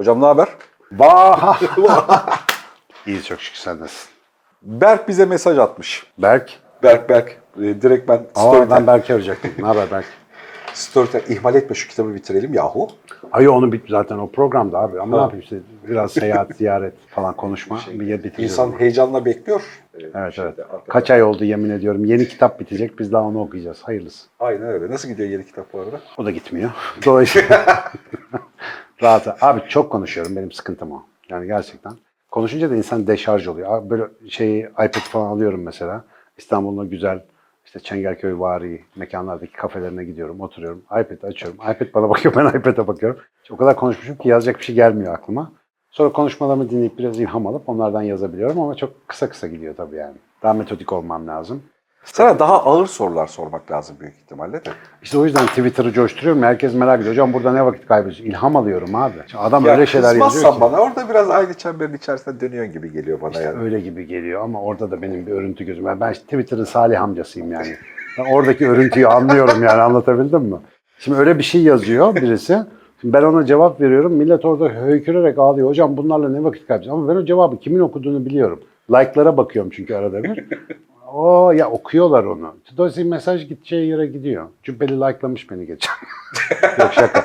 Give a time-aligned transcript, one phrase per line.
[0.00, 0.48] Hocam ne haber?
[0.92, 1.62] Vah!
[3.06, 4.10] İyi çok şükür sen nasılsın?
[4.62, 6.06] Berk bize mesaj atmış.
[6.18, 6.50] Berk.
[6.82, 7.36] Berk Berk.
[7.58, 9.50] E, direkt ben Aa, Storytel, ben Berk'i arayacaktım.
[9.58, 10.04] Ne haber Berk?
[10.74, 12.88] Storytel ihmal etme şu kitabı bitirelim yahu.
[13.32, 15.00] Ay onu bit zaten o programda abi.
[15.00, 15.56] Ama ne yapayım işte
[15.88, 17.80] biraz seyahat, ziyaret falan konuşma.
[17.92, 18.52] bir yer bitireceğiz.
[18.52, 19.62] İnsan heyecanla bekliyor.
[19.94, 20.58] E, Evet şeyde, evet.
[20.60, 20.82] arkada.
[20.92, 22.04] Kaç ay oldu yemin ediyorum.
[22.04, 22.98] Yeni kitap bitecek.
[22.98, 23.82] Biz daha onu okuyacağız.
[23.82, 24.26] Hayırlısı.
[24.40, 24.90] Aynen öyle.
[24.90, 26.00] Nasıl gidiyor yeni kitap bu arada?
[26.18, 26.70] O da gitmiyor.
[27.04, 27.84] Dolayısıyla
[29.02, 29.42] rahat.
[29.42, 30.36] Abi çok konuşuyorum.
[30.36, 31.02] Benim sıkıntım o.
[31.28, 31.92] Yani gerçekten.
[32.30, 33.72] Konuşunca da insan deşarj oluyor.
[33.72, 36.04] Abi böyle şeyi iPad falan alıyorum mesela.
[36.38, 37.22] İstanbul'un güzel
[37.66, 40.82] işte Çengelköy vari mekanlardaki kafelerine gidiyorum, oturuyorum.
[40.90, 41.58] iPad açıyorum.
[41.58, 43.20] iPad bana bakıyor, ben iPad'e bakıyorum.
[43.50, 45.52] O kadar konuşmuşum ki yazacak bir şey gelmiyor aklıma.
[45.90, 50.14] Sonra konuşmalarımı dinleyip biraz ilham alıp onlardan yazabiliyorum ama çok kısa kısa gidiyor tabii yani.
[50.42, 51.62] Daha metodik olmam lazım.
[52.04, 54.70] Sana daha ağır sorular sormak lazım büyük ihtimalle de.
[55.02, 56.42] İşte o yüzden Twitter'ı coşturuyorum.
[56.42, 57.12] Herkes merak ediyor.
[57.12, 58.24] Hocam burada ne vakit kaybediyorsun?
[58.24, 59.12] İlham alıyorum abi.
[59.26, 60.60] Şimdi adam Ya öyle şeyler yazıyor kızmazsan ki.
[60.60, 63.62] bana orada biraz aynı çemberin içerisinde dönüyorsun gibi geliyor bana yani.
[63.62, 65.84] öyle gibi geliyor ama orada da benim bir örüntü gözüm.
[65.84, 66.00] var.
[66.00, 67.74] Ben işte Twitter'ın Salih amcasıyım yani.
[68.18, 70.56] Ben oradaki örüntüyü anlıyorum yani anlatabildim mi?
[70.98, 72.58] Şimdi öyle bir şey yazıyor birisi.
[73.00, 74.12] Şimdi ben ona cevap veriyorum.
[74.12, 75.68] Millet orada höykürerek ağlıyor.
[75.68, 77.02] Hocam bunlarla ne vakit kaybediyorsun?
[77.02, 78.60] Ama ben o cevabı kimin okuduğunu biliyorum.
[78.90, 80.44] Like'lara bakıyorum çünkü arada bir.
[81.14, 82.54] O ya okuyorlar onu.
[82.76, 84.46] Dolayısıyla mesaj gideceği yere gidiyor.
[84.62, 85.92] Cübbeli like'lamış beni geçen.
[86.78, 87.24] Yok şaka.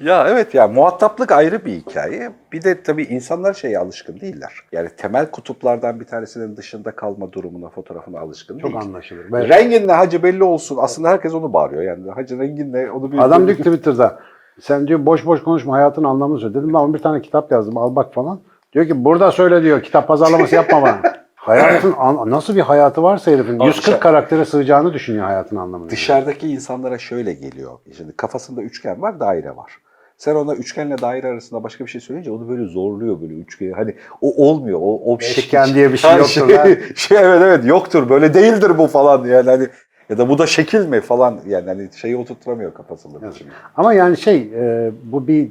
[0.00, 2.32] Ya evet ya muhataplık ayrı bir hikaye.
[2.52, 4.52] Bir de tabii insanlar şeye alışkın değiller.
[4.72, 8.82] Yani temel kutuplardan bir tanesinin dışında kalma durumuna, fotoğrafına alışkın Çok değil.
[8.82, 9.32] anlaşılır.
[9.32, 10.78] Ben- Rengin ne hacı belli olsun.
[10.80, 11.82] Aslında herkes onu bağırıyor.
[11.82, 14.18] Yani hacı rengin ne onu bir Adam diyor Twitter'da
[14.60, 16.54] sen diyor boş boş konuşma hayatın anlamını söyle.
[16.54, 18.40] Dedim lan bir tane kitap yazdım al bak falan.
[18.72, 21.00] Diyor ki burada söyle diyor kitap pazarlaması yapma bana.
[21.46, 25.90] Hayatın an- nasıl bir hayatı varsa herifin 140 karaktere sığacağını düşünüyor hayatın anlamını.
[25.90, 27.72] Dışarıdaki insanlara şöyle geliyor.
[27.96, 29.72] Şimdi kafasında üçgen var, daire var.
[30.18, 33.72] Sen ona üçgenle daire arasında başka bir şey söyleyince onu böyle zorluyor böyle üçgeni.
[33.72, 34.78] Hani o olmuyor.
[34.82, 36.64] O, o Beşgen diye bir şey Ha, yoktur Şey, lan.
[36.96, 38.08] şey, evet evet yoktur.
[38.08, 39.68] Böyle değildir bu falan yani hani
[40.10, 43.32] ya da bu da şekil mi falan yani hani şeyi oturtturamıyor kafasında.
[43.32, 43.50] Şimdi.
[43.76, 45.48] Ama yani şey e, bu bir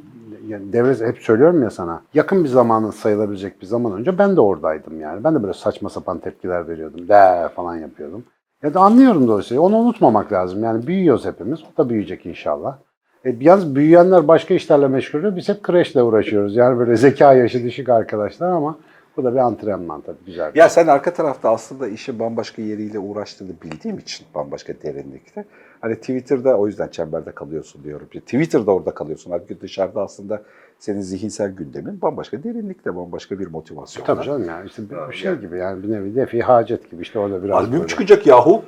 [0.47, 4.41] yani devre hep söylüyorum ya sana yakın bir zamanın sayılabilecek bir zaman önce ben de
[4.41, 5.23] oradaydım yani.
[5.23, 7.07] Ben de böyle saçma sapan tepkiler veriyordum.
[7.09, 8.23] De falan yapıyordum.
[8.63, 9.61] Ya da anlıyorum dolayısıyla.
[9.61, 10.63] Onu unutmamak lazım.
[10.63, 11.59] Yani büyüyoruz hepimiz.
[11.63, 12.77] O da büyüyecek inşallah.
[13.25, 15.35] E, yalnız büyüyenler başka işlerle meşgul oluyor.
[15.35, 16.55] Biz hep kreşle uğraşıyoruz.
[16.55, 18.77] Yani böyle zeka yaşı düşük arkadaşlar ama
[19.17, 20.51] bu da bir antrenman tabii güzel.
[20.55, 25.45] Ya sen arka tarafta aslında işi bambaşka yeriyle uğraştığını bildiğim için bambaşka derinlikte.
[25.85, 28.07] Hani Twitter'da o yüzden çemberde kalıyorsun diyorum.
[28.07, 29.31] Twitter'da orada kalıyorsun.
[29.31, 30.41] Halbuki dışarıda aslında
[30.79, 34.05] senin zihinsel gündemin bambaşka derinlikte, bambaşka bir motivasyon.
[34.05, 37.43] Tabii canım yani işte bir, şey gibi yani bir nevi defi hacet gibi işte orada
[37.43, 37.87] biraz Albüm böyle.
[37.87, 38.63] çıkacak yahu.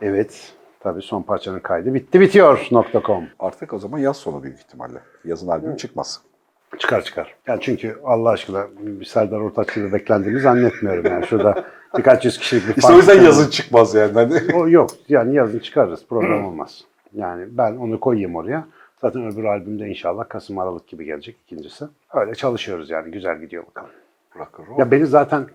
[0.00, 0.52] Evet.
[0.80, 3.24] Tabii son parçanın kaydı bitti bitiyor.com.
[3.38, 4.98] Artık o zaman yaz sonu büyük ihtimalle.
[5.24, 6.20] Yazın albüm çıkmaz.
[6.78, 7.34] Çıkar çıkar.
[7.46, 11.26] Yani çünkü Allah aşkına bir Serdar Ortaç gibi beklendiğimi zannetmiyorum yani.
[11.26, 11.64] Şurada
[11.98, 14.12] birkaç yüz kişilik bir İşte o yüzden yazın çıkmaz yani.
[14.12, 14.40] Hani.
[14.54, 14.90] O yok.
[15.08, 16.06] Yani yazın çıkarırız.
[16.08, 16.84] Problem olmaz.
[17.12, 18.66] Yani ben onu koyayım oraya.
[19.00, 21.84] Zaten öbür albümde inşallah Kasım Aralık gibi gelecek ikincisi.
[22.14, 23.10] Öyle çalışıyoruz yani.
[23.10, 23.90] Güzel gidiyor bakalım.
[24.78, 25.46] Ya beni zaten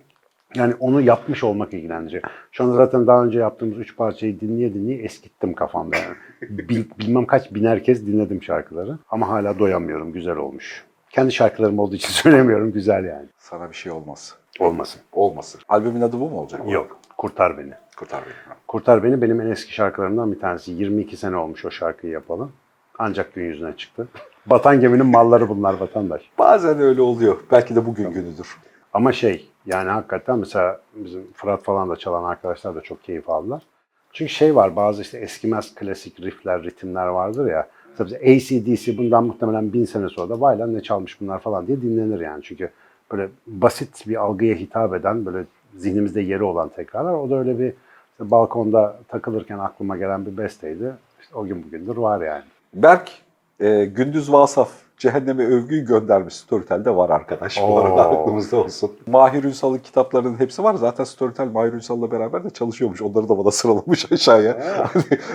[0.54, 2.22] yani onu yapmış olmak ilgilendiriyor.
[2.52, 5.96] Şu anda zaten daha önce yaptığımız üç parçayı dinleye dinleye eskittim kafamda.
[5.96, 6.14] Yani.
[6.68, 8.98] Bil- bilmem kaç biner kez dinledim şarkıları.
[9.10, 10.12] Ama hala doyamıyorum.
[10.12, 10.84] Güzel olmuş.
[11.14, 12.72] Kendi şarkılarım olduğu için söylemiyorum.
[12.72, 13.26] Güzel yani.
[13.38, 14.34] Sana bir şey olmaz.
[14.60, 15.00] Olmasın.
[15.12, 15.60] Olmasın.
[15.68, 16.60] Albümün adı bu mu olacak?
[16.66, 16.98] Yok.
[17.18, 17.72] Kurtar beni.
[17.96, 18.56] Kurtar beni.
[18.68, 20.72] Kurtar beni benim en eski şarkılarımdan bir tanesi.
[20.72, 22.48] 22 sene olmuş o şarkıyı yapalı.
[22.98, 24.08] Ancak gün yüzüne çıktı.
[24.46, 26.22] Batan geminin malları bunlar vatandaş.
[26.38, 27.36] Bazen öyle oluyor.
[27.50, 28.56] Belki de bugün günüdür.
[28.92, 33.62] Ama şey yani hakikaten mesela bizim Fırat falan da çalan arkadaşlar da çok keyif aldılar.
[34.12, 37.68] Çünkü şey var bazı işte eskimez klasik riffler, ritimler vardır ya.
[38.00, 41.82] Bize ACDC bundan muhtemelen bin sene sonra da vay lan ne çalmış bunlar falan diye
[41.82, 42.42] dinlenir yani.
[42.42, 42.70] Çünkü
[43.12, 45.44] böyle basit bir algıya hitap eden böyle
[45.76, 47.12] zihnimizde yeri olan tekrarlar.
[47.12, 47.72] O da öyle bir
[48.12, 50.92] işte balkonda takılırken aklıma gelen bir besteydi.
[51.20, 52.44] İşte o gün bugündür var yani.
[52.74, 53.10] Berk,
[53.60, 56.34] e, Gündüz Vasaf Cehenneme övgüyü göndermiş.
[56.34, 57.60] Storytel'de var arkadaş.
[57.62, 57.78] Bu Oo.
[57.78, 58.92] arada aklımızda olsun.
[59.06, 60.74] Mahir Ünsal'ın kitaplarının hepsi var.
[60.74, 63.02] Zaten Storytel Mahir Ünsal'la beraber de çalışıyormuş.
[63.02, 64.56] Onları da bana sıralamış aşağıya.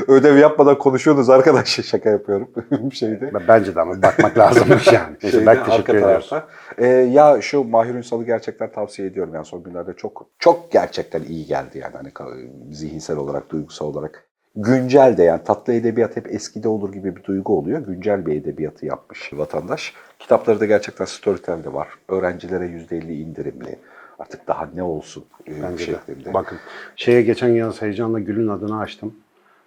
[0.07, 1.67] Ödev yapmadan konuşuyorsunuz arkadaş.
[1.85, 2.47] Şaka yapıyorum.
[2.71, 3.31] bir şeyde.
[3.33, 5.15] Ben- Bence de ama bakmak lazımmış yani.
[5.23, 6.29] Neyse, Şeyde, Berk teşekkür ediyoruz.
[6.77, 9.33] Ee, ya şu Mahir Ünsal'ı gerçekten tavsiye ediyorum.
[9.33, 11.94] Yani son günlerde çok çok gerçekten iyi geldi yani.
[12.13, 14.28] Hani zihinsel olarak, duygusal olarak.
[14.61, 17.79] Güncel de yani tatlı edebiyat hep eskide olur gibi bir duygu oluyor.
[17.79, 19.94] Güncel bir edebiyatı yapmış vatandaş.
[20.19, 21.88] Kitapları da gerçekten Storytel'de var.
[22.07, 23.75] Öğrencilere %50 indirimli.
[24.19, 25.97] Artık daha ne olsun e, Bence de.
[25.97, 26.33] şeklinde.
[26.33, 26.57] Bakın
[26.95, 29.15] şeye geçen yaz heyecanla Gül'ün adını açtım.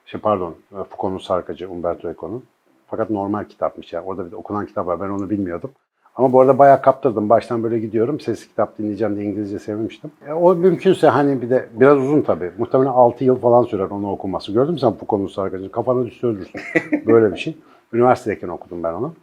[0.07, 2.45] Şey pardon Foucault'un sarkacı Umberto Eco'nun.
[2.87, 4.07] Fakat normal kitapmış yani.
[4.07, 5.01] Orada bir de okunan kitap var.
[5.01, 5.71] Ben onu bilmiyordum.
[6.17, 7.29] Ama bu arada bayağı kaptırdım.
[7.29, 8.21] Baştan böyle gidiyorum.
[8.21, 10.11] Sesli kitap dinleyeceğim diye İngilizce sevmiştim.
[10.29, 12.51] E, o mümkünse hani bir de biraz uzun tabii.
[12.59, 14.53] Muhtemelen 6 yıl falan sürer onu okuması.
[14.53, 15.73] Gördün mü sen bu konusu arkadaşım?
[15.73, 16.61] Kafana düşse ölürsün.
[17.07, 17.57] Böyle bir şey.
[17.93, 19.15] Üniversitedeyken okudum ben onu.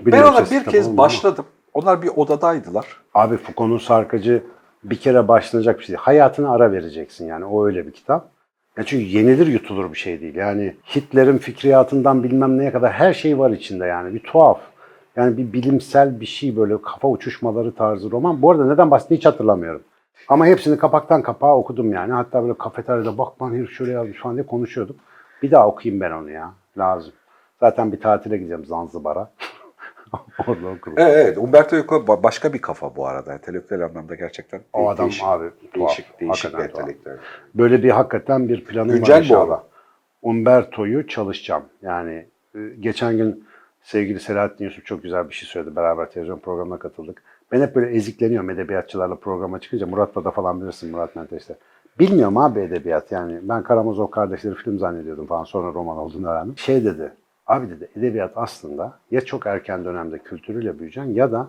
[0.00, 1.44] Ben Bilmiyorum ona bir kez başladım.
[1.74, 2.86] Onlar bir odadaydılar.
[3.14, 4.42] Abi Foucault'un sarkacı
[4.84, 6.04] bir kere başlanacak bir şey değil.
[6.04, 7.44] Hayatına ara vereceksin yani.
[7.44, 8.28] O öyle bir kitap.
[8.76, 10.34] Ya çünkü yenilir yutulur bir şey değil.
[10.34, 14.14] Yani Hitler'in fikriyatından bilmem neye kadar her şey var içinde yani.
[14.14, 14.60] Bir tuhaf.
[15.18, 18.42] Yani bir bilimsel bir şey böyle kafa uçuşmaları tarzı roman.
[18.42, 19.82] Bu arada neden bahsettiğini hiç hatırlamıyorum.
[20.28, 22.12] Ama hepsini kapaktan kapağa okudum yani.
[22.12, 24.96] Hatta böyle kafeteryada bak lan herif şöyle yazmış falan diye konuşuyorduk.
[25.42, 26.52] Bir daha okuyayım ben onu ya.
[26.78, 27.12] Lazım.
[27.60, 29.30] Zaten bir tatile gideceğim Zanzibar'a.
[30.48, 30.98] Orada okurum.
[30.98, 31.38] Evet, evet.
[31.38, 33.32] Umberto Eco ba- başka bir kafa bu arada.
[33.34, 35.88] Entelektüel anlamda gerçekten O adam değişik, abi tuhaf.
[35.88, 37.16] değişik, değişik bir entelektüel.
[37.54, 39.42] Böyle bir hakikaten bir planım Güncel var bu inşallah.
[39.42, 39.62] arada.
[40.22, 41.62] Umberto'yu çalışacağım.
[41.82, 43.44] Yani e, geçen gün
[43.88, 45.76] sevgili Selahattin Yusuf çok güzel bir şey söyledi.
[45.76, 47.22] Beraber televizyon programına katıldık.
[47.52, 49.86] Ben hep böyle ezikleniyorum edebiyatçılarla programa çıkınca.
[49.86, 51.56] Murat'la da falan bilirsin Murat Menteş'te.
[51.98, 53.38] Bilmiyorum abi edebiyat yani.
[53.42, 55.44] Ben Karamazov kardeşleri film zannediyordum falan.
[55.44, 56.58] Sonra roman olduğunu öğrendim.
[56.58, 57.12] Şey dedi.
[57.46, 61.48] Abi dedi edebiyat aslında ya çok erken dönemde kültürüyle büyüyeceksin ya da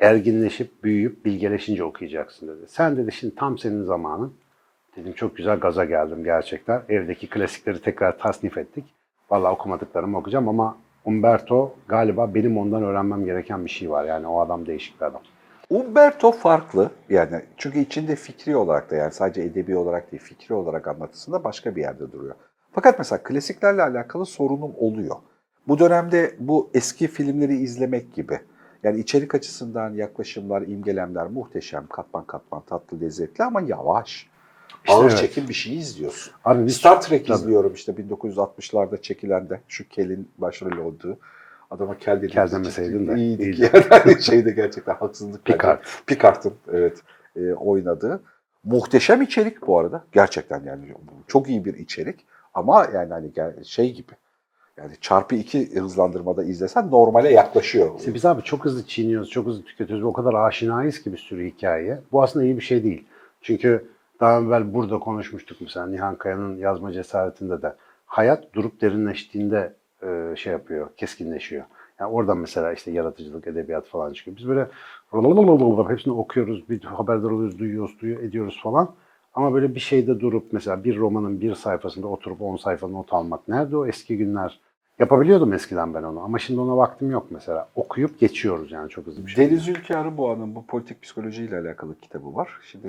[0.00, 2.66] erginleşip, büyüyüp, bilgeleşince okuyacaksın dedi.
[2.68, 4.34] Sen dedi şimdi tam senin zamanın.
[4.96, 6.82] Dedim çok güzel gaza geldim gerçekten.
[6.88, 8.84] Evdeki klasikleri tekrar tasnif ettik.
[9.30, 14.04] Vallahi okumadıklarımı okuyacağım ama Umberto galiba benim ondan öğrenmem gereken bir şey var.
[14.04, 15.22] Yani o adam değişik bir adam.
[15.70, 20.88] Umberto farklı yani çünkü içinde fikri olarak da yani sadece edebi olarak değil fikri olarak
[20.88, 22.34] anlatısında başka bir yerde duruyor.
[22.72, 25.16] Fakat mesela klasiklerle alakalı sorunum oluyor.
[25.68, 28.40] Bu dönemde bu eski filmleri izlemek gibi.
[28.82, 34.30] Yani içerik açısından yaklaşımlar, imgelemler muhteşem, katman katman tatlı, lezzetli ama yavaş.
[34.84, 35.18] İşte Ağır evet.
[35.18, 36.32] çekim bir şey izliyorsun.
[36.44, 37.36] Abi biz Star Trek Tabii.
[37.36, 41.18] izliyorum işte 1960'larda çekilen de şu Kel'in başrol olduğu.
[41.70, 42.32] Adama Kel dedik.
[42.32, 43.70] Kel demeseydin de, İyiydik iyiydi.
[43.90, 44.22] yani.
[44.22, 45.44] Şeyde gerçekten haksızlık.
[45.44, 45.82] Picard.
[46.06, 46.98] Picard'ın evet
[47.36, 48.22] e, oynadığı.
[48.64, 50.04] Muhteşem içerik bu arada.
[50.12, 50.94] Gerçekten yani
[51.26, 52.26] çok iyi bir içerik.
[52.54, 53.32] Ama yani hani
[53.64, 54.12] şey gibi.
[54.76, 57.98] Yani çarpı iki hızlandırmada izlesen normale yaklaşıyor.
[57.98, 60.04] İşte biz abi çok hızlı çiğniyoruz, çok hızlı tüketiyoruz.
[60.04, 62.00] O kadar aşinayız ki bir sürü hikayeye.
[62.12, 63.04] Bu aslında iyi bir şey değil.
[63.40, 63.88] Çünkü
[64.24, 67.74] daha evvel burada konuşmuştuk mesela Nihan Kaya'nın yazma cesaretinde de.
[68.06, 69.72] Hayat durup derinleştiğinde
[70.02, 71.64] e, şey yapıyor, keskinleşiyor.
[72.00, 74.36] Yani oradan mesela işte yaratıcılık, edebiyat falan çıkıyor.
[74.36, 74.68] Biz böyle
[75.90, 78.90] hepsini okuyoruz, bir haberdar oluyoruz, duyuyoruz, duyuyor, ediyoruz falan.
[79.34, 83.48] Ama böyle bir şeyde durup mesela bir romanın bir sayfasında oturup 10 sayfa not almak.
[83.48, 84.60] Nerede o eski günler?
[84.98, 87.68] Yapabiliyordum eskiden ben onu ama şimdi ona vaktim yok mesela.
[87.74, 89.50] Okuyup geçiyoruz yani çok hızlı bir şey.
[89.50, 92.48] Deniz Ülke Arıboğa'nın bu politik psikolojiyle alakalı kitabı var.
[92.62, 92.86] Şimdi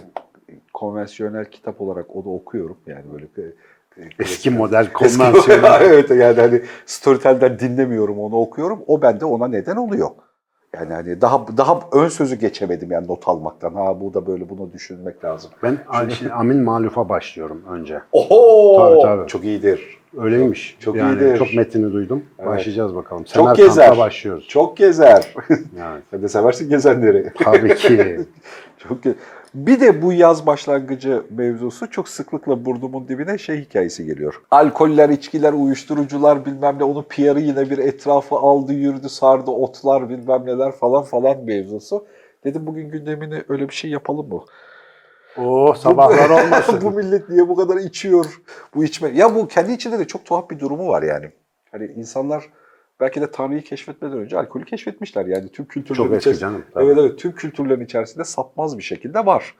[0.73, 2.77] konvansiyonel kitap olarak o da okuyorum.
[2.87, 3.53] Yani böyle e,
[4.19, 5.81] Eski model konvansiyonel.
[5.85, 8.79] evet yani hani Storytel'den dinlemiyorum onu okuyorum.
[8.87, 10.09] O bende ona neden oluyor.
[10.73, 13.73] Yani hani daha daha ön sözü geçemedim yani not almaktan.
[13.73, 15.51] Ha bu da böyle bunu düşünmek lazım.
[15.63, 15.77] Ben
[16.09, 18.01] şimdi Amin Maluf'a başlıyorum önce.
[18.11, 18.77] Oho!
[18.77, 19.27] Tabii, tabii.
[19.27, 19.97] Çok iyidir.
[20.17, 20.77] Öyleymiş.
[20.79, 21.37] Çok yani iyidir.
[21.37, 22.23] Çok metnini duydum.
[22.39, 22.49] Evet.
[22.49, 23.23] Başlayacağız bakalım.
[23.23, 23.97] Çok Semerkant'la gezer.
[23.97, 24.47] başlıyoruz.
[24.47, 25.33] Çok gezer.
[25.77, 27.33] Yani, Sen de seversin gezenleri.
[27.43, 28.19] tabii ki.
[28.77, 28.97] Çok
[29.55, 34.41] Bir de bu yaz başlangıcı mevzusu çok sıklıkla burnumun dibine şey hikayesi geliyor.
[34.51, 40.45] Alkoller, içkiler, uyuşturucular bilmem ne onun PR'ı yine bir etrafı aldı, yürüdü, sardı, otlar bilmem
[40.45, 42.05] neler falan falan mevzusu.
[42.43, 44.43] Dedim bugün gündemini öyle bir şey yapalım mı?
[45.37, 46.79] Oo sabahlar olmasın.
[46.81, 48.41] bu millet niye bu kadar içiyor?
[48.75, 49.09] Bu içme.
[49.09, 51.31] Ya bu kendi içinde de çok tuhaf bir durumu var yani.
[51.71, 52.49] Hani insanlar
[52.99, 55.25] belki de Tanrı'yı keşfetmeden önce alkolü keşfetmişler.
[55.25, 56.63] Yani tüm kültürlerin Çok eski içerisinde- canım.
[56.73, 56.85] tabii.
[56.85, 59.55] Evet evet tüm kültürlerin içerisinde sapmaz bir şekilde var.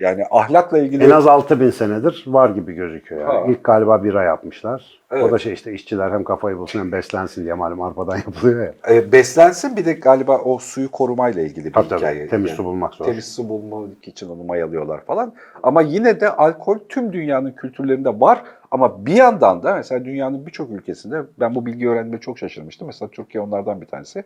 [0.00, 3.32] Yani ahlakla ilgili En az 6000 senedir var gibi gözüküyor yani.
[3.32, 3.44] Ha.
[3.48, 5.00] İlk galiba bira yapmışlar.
[5.12, 5.32] O Evet.
[5.32, 8.94] da şey işte işçiler hem kafayı bulsun hem beslensin diye malum arpadan yapılıyor ya.
[8.94, 12.00] e, beslensin bir de galiba o suyu korumayla ilgili bir Tabii tabii.
[12.00, 12.28] hikaye.
[12.28, 13.04] Temiz Yani su bulmak zor.
[13.04, 15.32] Temiz su bulmak için onu mayalıyorlar falan.
[15.62, 18.42] Ama yine de alkol tüm dünyanın kültürlerinde var.
[18.70, 22.86] Ama bir yandan da mesela dünyanın birçok ülkesinde ben bu bilgi öğrendiğimde çok şaşırmıştım.
[22.86, 24.24] Mesela Türkiye onlardan bir tanesi.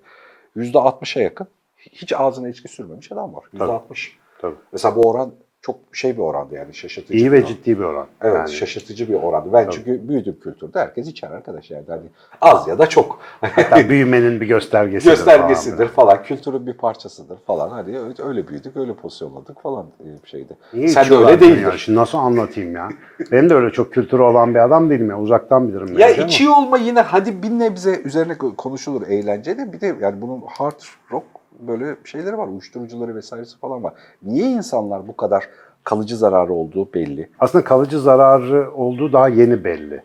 [0.57, 1.47] %60'a yakın
[1.79, 3.45] hiç ağzına içki sürmemiş adam var.
[3.59, 3.71] Tabii.
[3.73, 4.09] %60.
[4.41, 4.55] Tabii.
[4.73, 5.31] Mesela bu oran
[5.63, 7.19] çok şey bir orandı yani şaşırtıcı.
[7.19, 7.47] İyi ve oran.
[7.47, 8.07] ciddi bir oran.
[8.23, 9.49] Evet Yani şaşırtıcı bir orandı.
[9.53, 9.75] Ben Tabii.
[9.75, 11.85] çünkü büyüdüm kültürde herkes içer arkadaş yani.
[11.89, 12.03] Hani
[12.41, 13.19] az ya da çok.
[13.41, 15.11] hatta büyümenin bir göstergesidir.
[15.11, 16.09] Göstergesidir falan.
[16.09, 17.71] falan, kültürün bir parçasıdır falan.
[17.71, 20.57] Hani öyle, büyüdük, öyle pozisyonladık falan e, bir şeydi.
[20.75, 21.63] Niye Sen de öyle değildin.
[21.63, 21.79] Ya?
[21.79, 22.89] Şimdi nasıl anlatayım ya?
[23.33, 25.21] Benim de öyle çok kültürü olan bir adam değilim ya.
[25.21, 25.99] Uzaktan bilirim.
[25.99, 29.73] Ya içiyor olma yine hadi bir nebze üzerine konuşulur eğlenceli.
[29.73, 30.81] Bir de yani bunun hard
[31.13, 31.25] rock
[31.67, 33.93] böyle şeyleri var, uyuşturucuları vesairesi falan var.
[34.23, 35.49] Niye insanlar bu kadar
[35.85, 37.29] kalıcı zararı olduğu belli.
[37.41, 40.03] Aslında kalıcı zararı olduğu daha yeni belli.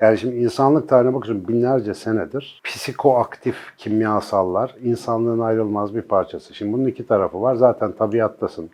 [0.00, 6.54] Yani şimdi insanlık tarihine bakıyorsun binlerce senedir psikoaktif kimyasallar insanlığın ayrılmaz bir parçası.
[6.54, 7.54] Şimdi bunun iki tarafı var.
[7.54, 8.70] Zaten tabiattasın.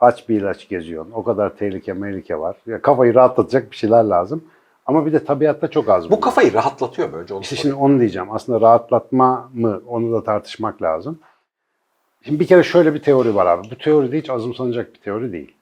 [0.00, 1.12] Aç bir ilaç geziyorsun.
[1.12, 2.56] O kadar tehlike mehlike var.
[2.66, 4.44] Ya kafayı rahatlatacak bir şeyler lazım.
[4.86, 6.20] Ama bir de tabiatta çok az Bu bunlar.
[6.20, 7.76] kafayı rahatlatıyor mu önce onu İşte sorayım.
[7.78, 8.28] şimdi onu diyeceğim.
[8.32, 11.18] Aslında rahatlatma mı onu da tartışmak lazım.
[12.24, 13.70] Şimdi bir kere şöyle bir teori var abi.
[13.70, 15.56] Bu teori de hiç azımsanacak bir teori değil.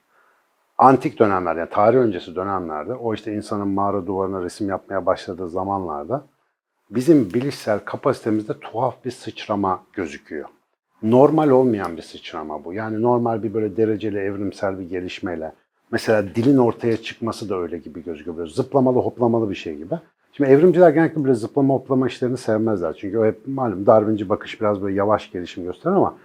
[0.77, 6.25] Antik dönemlerde, yani tarih öncesi dönemlerde, o işte insanın mağara duvarına resim yapmaya başladığı zamanlarda
[6.89, 10.49] bizim bilişsel kapasitemizde tuhaf bir sıçrama gözüküyor.
[11.03, 12.73] Normal olmayan bir sıçrama bu.
[12.73, 15.53] Yani normal bir böyle dereceli evrimsel bir gelişmeyle.
[15.91, 18.37] Mesela dilin ortaya çıkması da öyle gibi gözüküyor.
[18.37, 19.95] Böyle zıplamalı hoplamalı bir şey gibi.
[20.33, 22.93] Şimdi evrimciler genellikle böyle zıplama hoplama işlerini sevmezler.
[22.93, 26.15] Çünkü o hep malum Darwinci bakış biraz böyle yavaş gelişim gösterir ama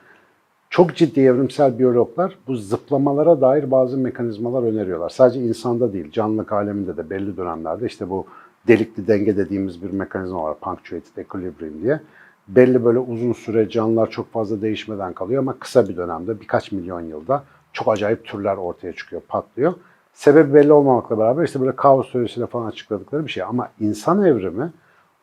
[0.70, 5.08] çok ciddi evrimsel biyologlar bu zıplamalara dair bazı mekanizmalar öneriyorlar.
[5.08, 8.26] Sadece insanda değil, canlılık aleminde de belli dönemlerde işte bu
[8.68, 10.58] delikli denge dediğimiz bir mekanizma var.
[10.58, 12.00] Punctuated equilibrium diye.
[12.48, 17.00] Belli böyle uzun süre canlılar çok fazla değişmeden kalıyor ama kısa bir dönemde birkaç milyon
[17.00, 19.74] yılda çok acayip türler ortaya çıkıyor, patlıyor.
[20.12, 23.42] Sebebi belli olmamakla beraber işte böyle kaos teorisiyle falan açıkladıkları bir şey.
[23.42, 24.72] Ama insan evrimi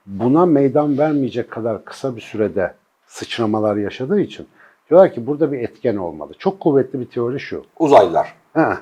[0.05, 2.73] buna meydan vermeyecek kadar kısa bir sürede
[3.07, 4.47] sıçramalar yaşadığı için
[4.89, 6.33] diyorlar ki burada bir etken olmalı.
[6.39, 7.63] Çok kuvvetli bir teori şu.
[7.79, 8.33] Uzaylılar.
[8.53, 8.77] Ha.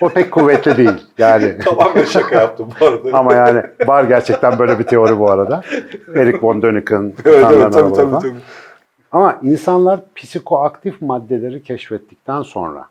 [0.00, 1.06] o pek kuvvetli değil.
[1.18, 3.18] Yani Tamamen şaka yaptım bu arada.
[3.18, 5.62] ama yani var gerçekten böyle bir teori bu arada.
[6.14, 8.34] Eric von Däniken, evet, evet, tabii, tabii, tabii.
[9.12, 12.86] Ama insanlar psikoaktif maddeleri keşfettikten sonra.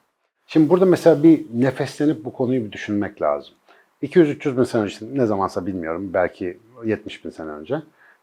[0.47, 3.53] Şimdi burada mesela bir nefeslenip bu konuyu bir düşünmek lazım.
[4.03, 7.81] 200-300 bin sene önce, ne zamansa bilmiyorum, belki 70 bin sene önce.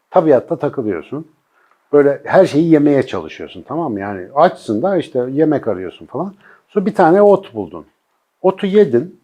[0.09, 1.27] Tabiatta takılıyorsun.
[1.93, 3.99] Böyle her şeyi yemeye çalışıyorsun tamam mı?
[3.99, 6.33] Yani açsın da işte yemek arıyorsun falan.
[6.67, 7.85] Sonra bir tane ot buldun.
[8.41, 9.19] Otu yedin.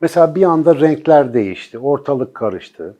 [0.00, 2.96] Mesela bir anda renkler değişti, ortalık karıştı.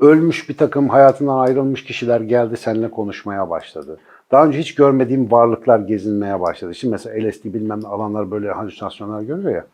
[0.00, 3.98] Ölmüş bir takım hayatından ayrılmış kişiler geldi seninle konuşmaya başladı.
[4.30, 6.74] Daha önce hiç görmediğim varlıklar gezinmeye başladı.
[6.74, 9.66] Şimdi mesela LSD bilmem ne alanlar böyle halüsinasyonlar görüyor ya.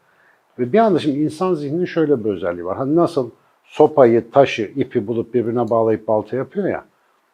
[0.58, 2.76] Ve bir anda şimdi insan zihninin şöyle bir özelliği var.
[2.76, 3.30] Hani nasıl
[3.64, 6.84] sopayı, taşı, ipi bulup birbirine bağlayıp balta yapıyor ya.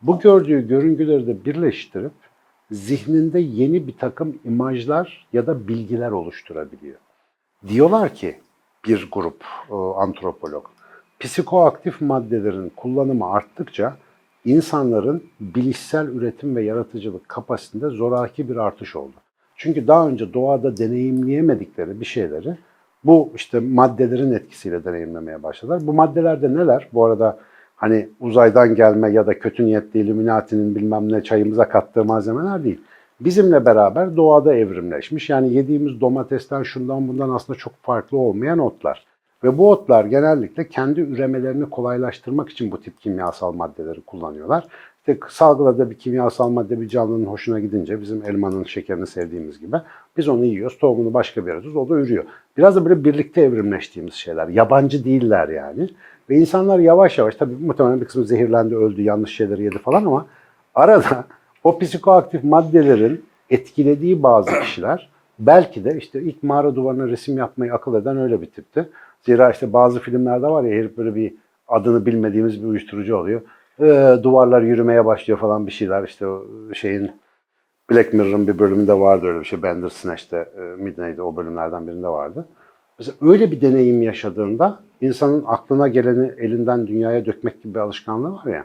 [0.02, 2.12] Bu gördüğü görüntüleri de birleştirip
[2.70, 6.98] zihninde yeni bir takım imajlar ya da bilgiler oluşturabiliyor.
[7.68, 8.36] Diyorlar ki
[8.86, 10.66] bir grup e, antropolog,
[11.20, 13.96] psikoaktif maddelerin kullanımı arttıkça
[14.44, 19.16] insanların bilişsel üretim ve yaratıcılık kapasitesinde zoraki bir artış oldu.
[19.56, 22.56] Çünkü daha önce doğada deneyimleyemedikleri bir şeyleri
[23.04, 25.86] bu işte maddelerin etkisiyle deneyimlemeye başladılar.
[25.86, 26.88] Bu maddeler de neler?
[26.92, 27.38] Bu arada
[27.78, 32.80] hani uzaydan gelme ya da kötü niyetli Illuminati'nin bilmem ne çayımıza kattığı malzemeler değil.
[33.20, 35.30] Bizimle beraber doğada evrimleşmiş.
[35.30, 39.06] Yani yediğimiz domatesten şundan bundan aslında çok farklı olmayan otlar.
[39.44, 44.66] Ve bu otlar genellikle kendi üremelerini kolaylaştırmak için bu tip kimyasal maddeleri kullanıyorlar.
[44.98, 49.76] İşte salgıladığı bir kimyasal madde bir canlının hoşuna gidince bizim elmanın şekerini sevdiğimiz gibi
[50.16, 52.24] biz onu yiyoruz, tohumunu başka bir yere o da ürüyor.
[52.56, 54.48] Biraz da böyle birlikte evrimleştiğimiz şeyler.
[54.48, 55.88] Yabancı değiller yani.
[56.30, 60.26] Ve insanlar yavaş yavaş, tabii muhtemelen bir kısmı zehirlendi, öldü, yanlış şeyleri yedi falan ama
[60.74, 61.24] arada
[61.64, 65.08] o psikoaktif maddelerin etkilediği bazı kişiler
[65.38, 68.88] belki de işte ilk mağara duvarına resim yapmayı akıl eden öyle bir tipti.
[69.22, 71.34] Zira işte bazı filmlerde var ya herif böyle bir
[71.68, 73.40] adını bilmediğimiz bir uyuşturucu oluyor.
[73.80, 76.26] Ee, duvarlar yürümeye başlıyor falan bir şeyler işte
[76.74, 77.10] şeyin
[77.90, 79.62] Black Mirror'ın bir bölümünde vardı öyle bir şey.
[79.62, 82.48] Bandersnatch'te e, Midnight'te o bölümlerden birinde vardı.
[82.98, 88.46] Mesela öyle bir deneyim yaşadığında insanın aklına geleni elinden dünyaya dökmek gibi bir alışkanlığı var
[88.46, 88.64] ya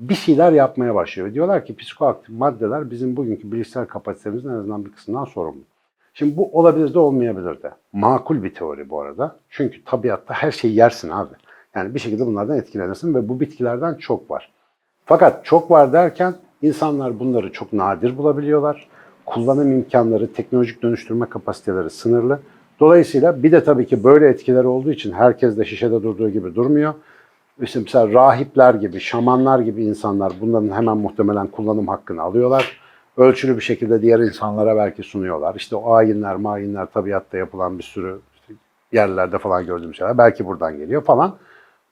[0.00, 1.34] bir şeyler yapmaya başlıyor.
[1.34, 5.62] Diyorlar ki psikoaktif maddeler bizim bugünkü bilişsel kapasitemizin en azından bir kısmından sorumlu.
[6.14, 7.70] Şimdi bu olabilir de olmayabilir de.
[7.92, 9.36] Makul bir teori bu arada.
[9.50, 11.34] Çünkü tabiatta her şeyi yersin abi.
[11.74, 14.50] Yani bir şekilde bunlardan etkilenirsin ve bu bitkilerden çok var.
[15.04, 18.88] Fakat çok var derken insanlar bunları çok nadir bulabiliyorlar.
[19.26, 22.40] Kullanım imkanları, teknolojik dönüştürme kapasiteleri sınırlı.
[22.80, 26.94] Dolayısıyla bir de tabii ki böyle etkileri olduğu için herkes de şişede durduğu gibi durmuyor.
[27.62, 32.80] İşte mesela rahipler gibi, şamanlar gibi insanlar bunların hemen muhtemelen kullanım hakkını alıyorlar.
[33.16, 35.54] Ölçülü bir şekilde diğer insanlara belki sunuyorlar.
[35.54, 38.20] İşte o ayinler, mayinler tabiatta yapılan bir sürü
[38.92, 41.36] yerlerde falan gördüğüm şeyler belki buradan geliyor falan.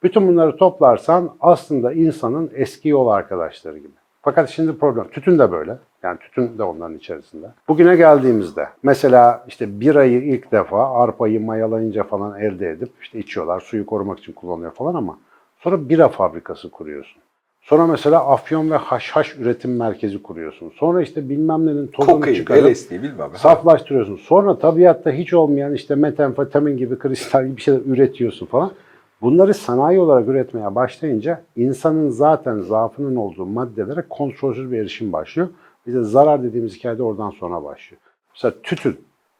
[0.03, 3.98] Bütün bunları toplarsan aslında insanın eski yol arkadaşları gibi.
[4.21, 5.77] Fakat şimdi problem, tütün de böyle.
[6.03, 7.47] Yani tütün de onların içerisinde.
[7.67, 13.85] Bugüne geldiğimizde mesela işte birayı ilk defa arpayı mayalayınca falan elde edip işte içiyorlar, suyu
[13.85, 15.17] korumak için kullanıyor falan ama
[15.57, 17.21] sonra bira fabrikası kuruyorsun.
[17.61, 20.71] Sonra mesela afyon ve haşhaş üretim merkezi kuruyorsun.
[20.75, 23.29] Sonra işte bilmem nenin tozunu Kokain, çıkarıp LSD bilmem.
[23.35, 24.15] saflaştırıyorsun.
[24.15, 28.71] Sonra tabiatta hiç olmayan işte metamfetamin gibi kristal gibi bir şeyler üretiyorsun falan.
[29.21, 35.49] Bunları sanayi olarak üretmeye başlayınca insanın zaten zaafının olduğu maddelere kontrolsüz bir erişim başlıyor.
[35.87, 38.01] Bize zarar dediğimiz hikayede oradan sonra başlıyor.
[38.33, 38.99] Mesela tütün.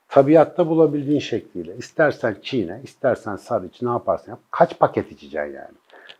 [0.09, 1.75] Tabiatta bulabildiğin şekliyle.
[1.77, 4.39] istersen çiğne, istersen sar iç, ne yaparsan yap.
[4.51, 5.77] Kaç paket içeceksin yani?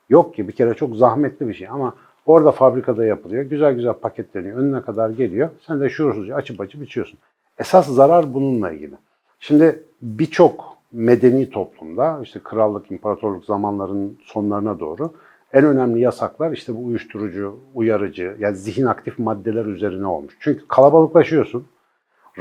[0.09, 1.93] Yok ki bir kere çok zahmetli bir şey ama
[2.25, 3.43] orada fabrikada yapılıyor.
[3.43, 4.57] Güzel güzel paketleniyor.
[4.57, 5.49] Önüne kadar geliyor.
[5.67, 7.19] Sen de şuursuzca açıp açıp içiyorsun.
[7.57, 8.95] Esas zarar bununla ilgili.
[9.39, 15.11] Şimdi birçok medeni toplumda işte krallık, imparatorluk zamanlarının sonlarına doğru
[15.53, 20.37] en önemli yasaklar işte bu uyuşturucu, uyarıcı, yani zihin aktif maddeler üzerine olmuş.
[20.39, 21.65] Çünkü kalabalıklaşıyorsun.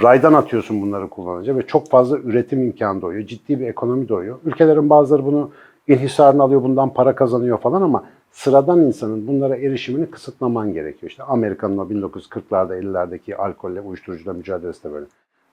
[0.03, 3.27] Raydan atıyorsun bunları kullanınca ve çok fazla üretim imkanı doğuyor.
[3.27, 4.39] Ciddi bir ekonomi doğuyor.
[4.45, 5.51] Ülkelerin bazıları bunu
[5.89, 11.11] inhisarını alıyor, bundan para kazanıyor falan ama sıradan insanın bunlara erişimini kısıtlaman gerekiyor.
[11.11, 15.07] İşte Amerika'nın o 1940'larda 50'lerdeki alkolle, uyuşturucuyla mücadelesi de böyle.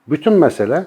[0.08, 0.86] Bütün mesele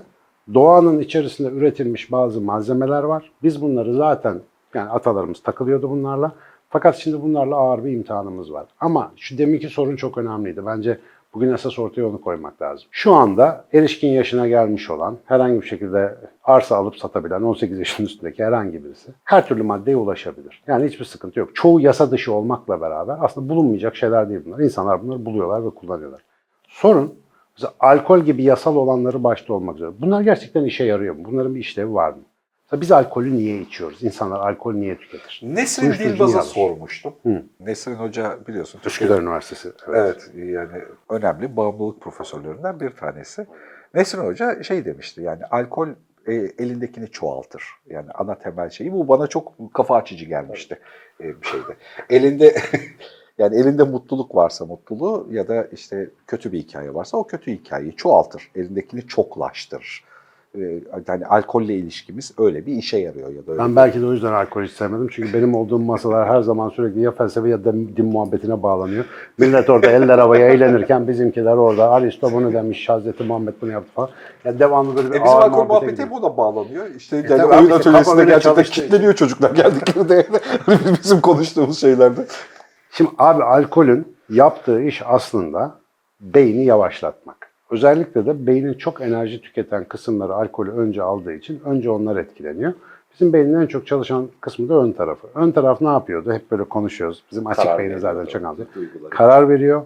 [0.54, 3.32] doğanın içerisinde üretilmiş bazı malzemeler var.
[3.44, 4.40] Biz bunları zaten
[4.74, 6.32] yani atalarımız takılıyordu bunlarla.
[6.70, 8.66] Fakat şimdi bunlarla ağır bir imtihanımız var.
[8.80, 10.66] Ama şu deminki sorun çok önemliydi.
[10.66, 11.00] Bence
[11.34, 12.88] bugün esas ortaya onu koymak lazım.
[12.92, 18.44] Şu anda erişkin yaşına gelmiş olan, herhangi bir şekilde arsa alıp satabilen 18 yaşın üstündeki
[18.44, 20.64] herhangi birisi her türlü maddeye ulaşabilir.
[20.68, 21.56] Yani hiçbir sıkıntı yok.
[21.56, 24.60] Çoğu yasa dışı olmakla beraber aslında bulunmayacak şeyler değil bunlar.
[24.60, 26.22] İnsanlar bunları buluyorlar ve kullanıyorlar.
[26.68, 27.14] Sorun
[27.60, 29.92] Mesela alkol gibi yasal olanları başta olmak üzere.
[30.00, 31.26] Bunlar gerçekten işe yarıyor mu?
[31.26, 32.20] Bunların bir işlevi var mı?
[32.66, 34.04] Mesela biz alkolü niye içiyoruz?
[34.04, 35.42] İnsanlar alkol niye tüketir?
[35.44, 37.14] Nesrin Dilbaz'a sormuştum.
[37.24, 37.44] Hı.
[37.60, 38.82] Nesrin Hoca biliyorsun.
[38.86, 39.72] Üsküdar Üniversitesi.
[39.88, 43.48] Evet yani önemli bağımlılık profesörlerinden bir tanesi.
[43.94, 45.88] Nesrin Hoca şey demişti yani alkol
[46.28, 47.64] e, elindekini çoğaltır.
[47.90, 50.80] Yani ana temel şeyi bu bana çok kafa açıcı gelmişti
[51.22, 51.76] e, bir şeyde.
[52.10, 52.56] Elinde
[53.40, 57.96] yani elinde mutluluk varsa mutluluğu ya da işte kötü bir hikaye varsa o kötü hikayeyi
[57.96, 58.52] çoğaltır.
[58.56, 60.04] Elindekini çoklaştırır.
[60.56, 60.60] E,
[61.08, 64.34] yani alkolle ilişkimiz öyle bir işe yarıyor ya da öyle Ben belki de o yüzden
[64.34, 65.08] alkol hiç sevmedim.
[65.12, 69.06] Çünkü benim olduğum masalar her zaman sürekli ya felsefe ya da din muhabbetine bağlanıyor.
[69.38, 74.10] Millet orada eller havaya eğlenirken bizimkiler orada Aristo bunu demiş, Hazreti Muhammed bunu yaptı falan.
[74.46, 76.10] Ya devamlı böyle bir E bizim ağır alkol muhabbeti gidiyor.
[76.12, 76.86] buna bağlanıyor.
[76.98, 80.28] İşte yani tabii oyun işte atölyesinde gerçekten kilitleniyor çocuklar geldiklerinde.
[81.04, 82.22] bizim konuştuğumuz şeylerde.
[83.00, 85.76] Şimdi abi alkolün yaptığı iş aslında
[86.22, 87.52] beyni yavaşlatmak.
[87.70, 92.74] Özellikle de beynin çok enerji tüketen kısımları alkolü önce aldığı için önce onlar etkileniyor.
[93.14, 95.28] Bizim beynin en çok çalışan kısmı da ön tarafı.
[95.36, 96.34] Ön taraf ne yapıyordu?
[96.34, 97.24] Hep böyle konuşuyoruz.
[97.32, 98.68] Bizim açık Karar beyni zaten çok anlıyor.
[99.10, 99.84] Karar veriyor,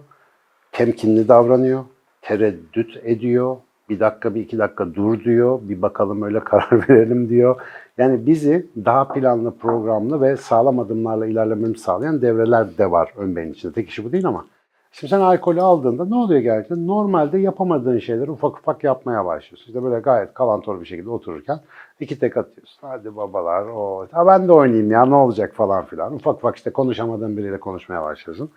[0.72, 1.84] temkinli davranıyor,
[2.22, 3.56] tereddüt ediyor,
[3.88, 7.60] bir dakika bir iki dakika dur diyor, bir bakalım öyle karar verelim diyor.
[7.98, 13.72] Yani bizi daha planlı, programlı ve sağlam adımlarla ilerlememizi sağlayan devreler de var ön içinde.
[13.72, 14.44] Tek işi bu değil ama.
[14.92, 16.86] Şimdi sen alkolü aldığında ne oluyor gerçekten?
[16.86, 19.66] Normalde yapamadığın şeyleri ufak ufak yapmaya başlıyorsun.
[19.66, 21.60] İşte böyle gayet kalantor bir şekilde otururken
[22.00, 22.88] iki tek atıyorsun.
[22.88, 26.14] Hadi babalar, o, ben de oynayayım ya ne olacak falan filan.
[26.14, 28.50] Ufak ufak işte konuşamadığın biriyle konuşmaya başlıyorsun.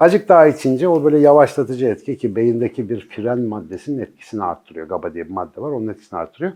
[0.00, 4.88] Azıcık daha içince o böyle yavaşlatıcı etki ki beyindeki bir fren maddesinin etkisini arttırıyor.
[4.88, 6.52] GABA diye bir madde var onun etkisini arttırıyor.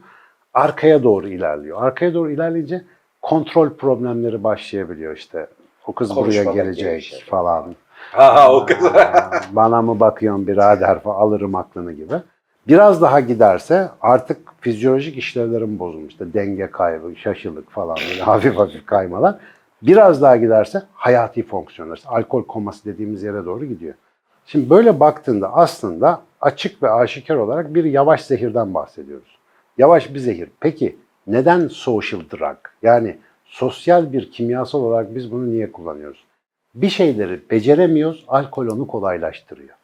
[0.55, 1.83] Arkaya doğru ilerliyor.
[1.83, 2.85] Arkaya doğru ilerleyince
[3.23, 5.47] kontrol problemleri başlayabiliyor işte.
[5.87, 7.25] O kız buraya Konuşmamak gelecek gerekecek.
[7.31, 7.75] falan.
[8.13, 8.67] Ha o.
[8.95, 12.15] Aa, Bana mı bakıyorsun birader falan alırım aklını gibi.
[12.69, 16.13] Biraz daha giderse artık fizyolojik işlevlerin bozulmuş.
[16.13, 19.35] İşte denge kaybı, şaşılık falan böyle hafif hafif kaymalar.
[19.87, 23.95] Biraz daha giderse hayati fonksiyonlar, alkol koması dediğimiz yere doğru gidiyor.
[24.47, 29.39] Şimdi böyle baktığında aslında açık ve aşikar olarak bir yavaş zehirden bahsediyoruz.
[29.79, 30.49] Yavaş bir zehir.
[30.61, 32.57] Peki neden social drug?
[32.83, 36.25] Yani sosyal bir kimyasal olarak biz bunu niye kullanıyoruz?
[36.75, 39.75] Bir şeyleri beceremiyoruz, alkol onu kolaylaştırıyor.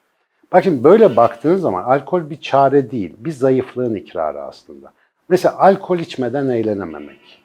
[0.52, 4.92] Bak şimdi böyle baktığın zaman alkol bir çare değil, bir zayıflığın ikrarı aslında.
[5.28, 7.39] Mesela alkol içmeden eğlenememek.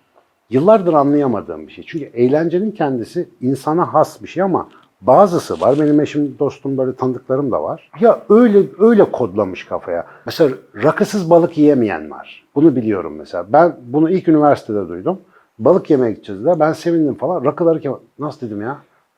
[0.49, 1.83] Yıllardır anlayamadığım bir şey.
[1.87, 4.69] Çünkü eğlencenin kendisi insana has bir şey ama
[5.01, 5.79] bazısı var.
[5.79, 7.91] Benim eşim, dostum, böyle tanıdıklarım da var.
[7.99, 10.05] Ya öyle öyle kodlamış kafaya.
[10.25, 12.43] Mesela rakısız balık yiyemeyen var.
[12.55, 13.45] Bunu biliyorum mesela.
[13.53, 15.17] Ben bunu ilk üniversitede duydum.
[15.59, 16.59] Balık yemeye gideceğiz dediler.
[16.59, 17.45] Ben sevindim falan.
[17.45, 18.77] Rakıları ki nasıl dedim ya?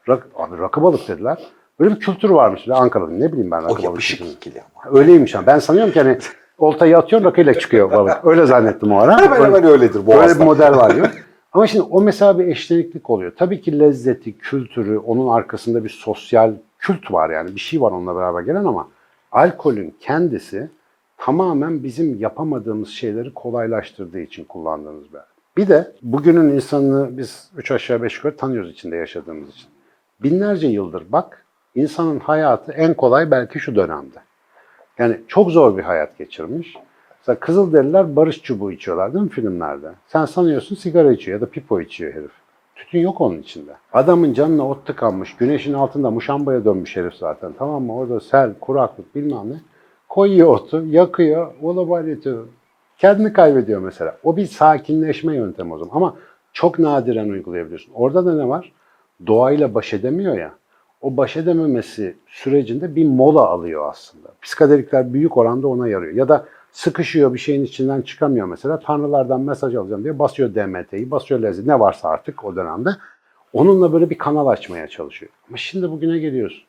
[0.10, 1.38] Rak, abi rakı balık dediler.
[1.80, 2.68] Böyle bir kültür varmış.
[2.70, 3.84] Ankara'da ne bileyim ben rakı O balık.
[3.84, 4.36] yapışık kültürünü.
[4.38, 5.00] ikili ama.
[5.00, 5.48] Öyleymiş ama.
[5.48, 6.18] Ben sanıyorum ki hani
[6.58, 8.26] oltayı atıyorsun rakıyla çıkıyor balık.
[8.26, 9.18] Öyle zannettim o ara.
[9.22, 11.10] Hemen hemen öyledir bu Böyle bir model var diyor.
[11.54, 13.32] Ama şimdi o mesela bir eşleniklik oluyor.
[13.38, 17.56] Tabii ki lezzeti, kültürü, onun arkasında bir sosyal kült var yani.
[17.56, 18.88] Bir şey var onunla beraber gelen ama
[19.32, 20.70] alkolün kendisi
[21.18, 25.20] tamamen bizim yapamadığımız şeyleri kolaylaştırdığı için kullandığımız bir
[25.58, 29.68] Bir de bugünün insanını biz üç aşağı beş yukarı tanıyoruz içinde yaşadığımız için.
[30.24, 34.27] Binlerce yıldır bak insanın hayatı en kolay belki şu dönemde.
[35.00, 36.76] Yani çok zor bir hayat geçirmiş.
[37.20, 39.92] Mesela Kızılderililer barış çubuğu içiyorlar değil mi filmlerde?
[40.08, 42.32] Sen sanıyorsun sigara içiyor ya da pipo içiyor herif.
[42.76, 43.72] Tütün yok onun içinde.
[43.94, 47.54] Adamın canına ot tıkanmış, güneşin altında muşambaya dönmüş herif zaten.
[47.60, 47.96] Tamam mı?
[47.96, 49.62] Orada sel, kuraklık bilmem ne.
[50.10, 52.34] Koyuyor otu, yakıyor, olabaleti.
[52.98, 54.18] Kendini kaybediyor mesela.
[54.24, 55.96] O bir sakinleşme yöntemi o zaman.
[55.96, 56.16] Ama
[56.54, 57.92] çok nadiren uygulayabiliyorsun.
[57.94, 58.72] Orada da ne var?
[59.28, 60.54] Doğayla baş edemiyor ya.
[61.02, 64.28] O baş edememesi sürecinde bir mola alıyor aslında.
[64.42, 66.14] Psikadelikler büyük oranda ona yarıyor.
[66.14, 68.80] Ya da sıkışıyor bir şeyin içinden çıkamıyor mesela.
[68.80, 72.90] Tanrılardan mesaj alacağım diye basıyor DMT'yi, basıyor lezi ne varsa artık o dönemde.
[73.54, 75.32] Onunla böyle bir kanal açmaya çalışıyor.
[75.48, 76.64] Ama şimdi bugüne geliyorsun.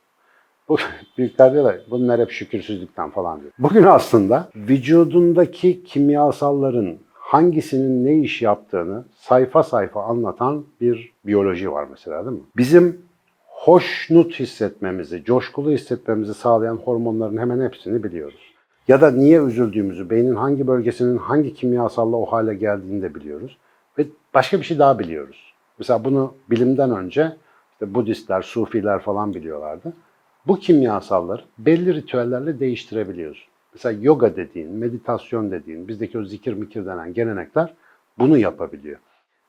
[0.69, 0.77] Bu
[1.19, 3.53] büyükler diyorlar bunlar hep şükürsüzlükten falan diyor.
[3.59, 12.27] Bugün aslında vücudundaki kimyasalların hangisinin ne iş yaptığını sayfa sayfa anlatan bir biyoloji var mesela
[12.27, 12.43] değil mi?
[12.57, 13.08] Bizim
[13.59, 18.55] hoşnut hissetmemizi, coşkulu hissetmemizi sağlayan hormonların hemen hepsini biliyoruz.
[18.89, 23.59] Ya da niye üzüldüğümüzü, beynin hangi bölgesinin hangi kimyasalla o hale geldiğini de biliyoruz.
[23.99, 25.55] Ve başka bir şey daha biliyoruz.
[25.79, 27.37] Mesela bunu bilimden önce
[27.73, 29.93] işte Budistler, Sufiler falan biliyorlardı.
[30.47, 33.49] Bu kimyasalları belli ritüellerle değiştirebiliyoruz.
[33.75, 37.75] Mesela yoga dediğin, meditasyon dediğin, bizdeki o zikir mikir denen gelenekler
[38.19, 38.99] bunu yapabiliyor.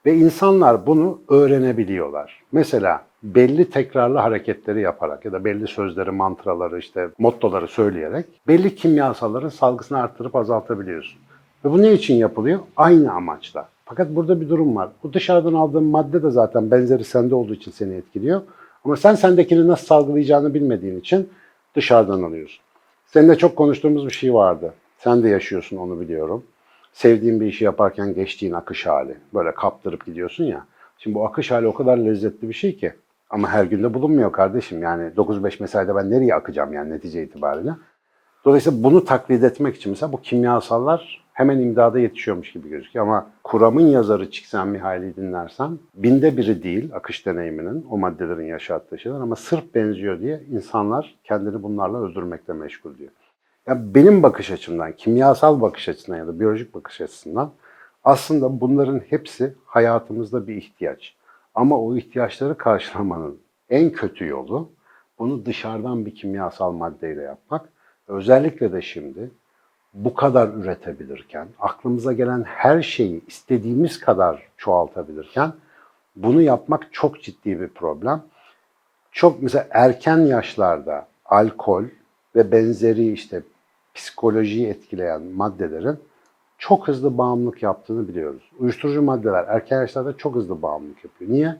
[0.05, 2.43] Ve insanlar bunu öğrenebiliyorlar.
[2.51, 9.49] Mesela belli tekrarlı hareketleri yaparak ya da belli sözleri, mantraları, işte mottoları söyleyerek belli kimyasalların
[9.49, 11.19] salgısını arttırıp azaltabiliyorsun.
[11.65, 12.59] Ve bu ne için yapılıyor?
[12.77, 13.69] Aynı amaçla.
[13.85, 14.89] Fakat burada bir durum var.
[15.03, 18.41] Bu dışarıdan aldığın madde de zaten benzeri sende olduğu için seni etkiliyor.
[18.85, 21.29] Ama sen sendekini nasıl salgılayacağını bilmediğin için
[21.75, 22.63] dışarıdan alıyorsun.
[23.05, 24.73] Seninle çok konuştuğumuz bir şey vardı.
[24.97, 26.43] Sen de yaşıyorsun onu biliyorum.
[26.93, 29.15] Sevdiğin bir işi yaparken geçtiğin akış hali.
[29.33, 30.65] Böyle kaptırıp gidiyorsun ya.
[30.97, 32.93] Şimdi bu akış hali o kadar lezzetli bir şey ki.
[33.29, 34.81] Ama her günde bulunmuyor kardeşim.
[34.81, 37.71] Yani 9-5 mesaide ben nereye akacağım yani netice itibariyle.
[38.45, 43.05] Dolayısıyla bunu taklit etmek için mesela bu kimyasallar hemen imdada yetişiyormuş gibi gözüküyor.
[43.05, 49.35] Ama Kuram'ın yazarı Csikszentmihalyi'yi dinlersen binde biri değil akış deneyiminin o maddelerin yaşattığı şeyler ama
[49.35, 53.11] sırf benziyor diye insanlar kendini bunlarla öldürmekle meşgul diyor.
[53.67, 57.51] Ya benim bakış açımdan, kimyasal bakış açısından ya da biyolojik bakış açısından
[58.03, 61.15] aslında bunların hepsi hayatımızda bir ihtiyaç.
[61.59, 64.69] Ama o ihtiyaçları karşılamanın en kötü yolu
[65.19, 67.69] bunu dışarıdan bir kimyasal maddeyle yapmak.
[68.07, 69.31] Özellikle de şimdi
[69.93, 75.53] bu kadar üretebilirken, aklımıza gelen her şeyi istediğimiz kadar çoğaltabilirken
[76.15, 78.21] bunu yapmak çok ciddi bir problem.
[79.11, 81.83] Çok mesela erken yaşlarda alkol
[82.35, 83.43] ve benzeri işte
[83.93, 85.99] psikolojiyi etkileyen maddelerin
[86.59, 88.51] çok hızlı bağımlılık yaptığını biliyoruz.
[88.59, 91.31] Uyuşturucu maddeler erken yaşlarda çok hızlı bağımlılık yapıyor.
[91.31, 91.55] Niye?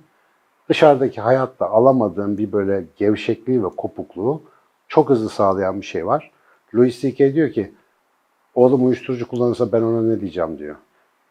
[0.70, 4.42] Dışarıdaki hayatta alamadığın bir böyle gevşekliği ve kopukluğu
[4.88, 6.32] çok hızlı sağlayan bir şey var.
[6.76, 7.34] Louis C.K.
[7.34, 7.72] diyor ki,
[8.56, 10.76] oğlum uyuşturucu kullanırsa ben ona ne diyeceğim diyor.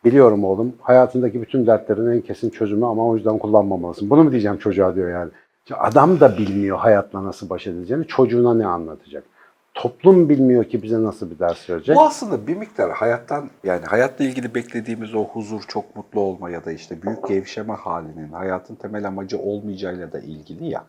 [0.05, 4.11] Biliyorum oğlum, hayatındaki bütün dertlerin en kesin çözümü ama o yüzden kullanmamalısın.
[4.11, 5.31] Bunu mu diyeceğim çocuğa diyor yani.
[5.75, 9.25] Adam da bilmiyor hayatla nasıl baş edileceğini, çocuğuna ne anlatacak.
[9.79, 11.97] Toplum bilmiyor ki bize nasıl bir ders verecek.
[11.97, 16.65] Bu aslında bir miktar hayattan yani hayatla ilgili beklediğimiz o huzur, çok mutlu olma ya
[16.65, 20.85] da işte büyük gevşeme halinin hayatın temel amacı olmayacağıyla da ilgili ya.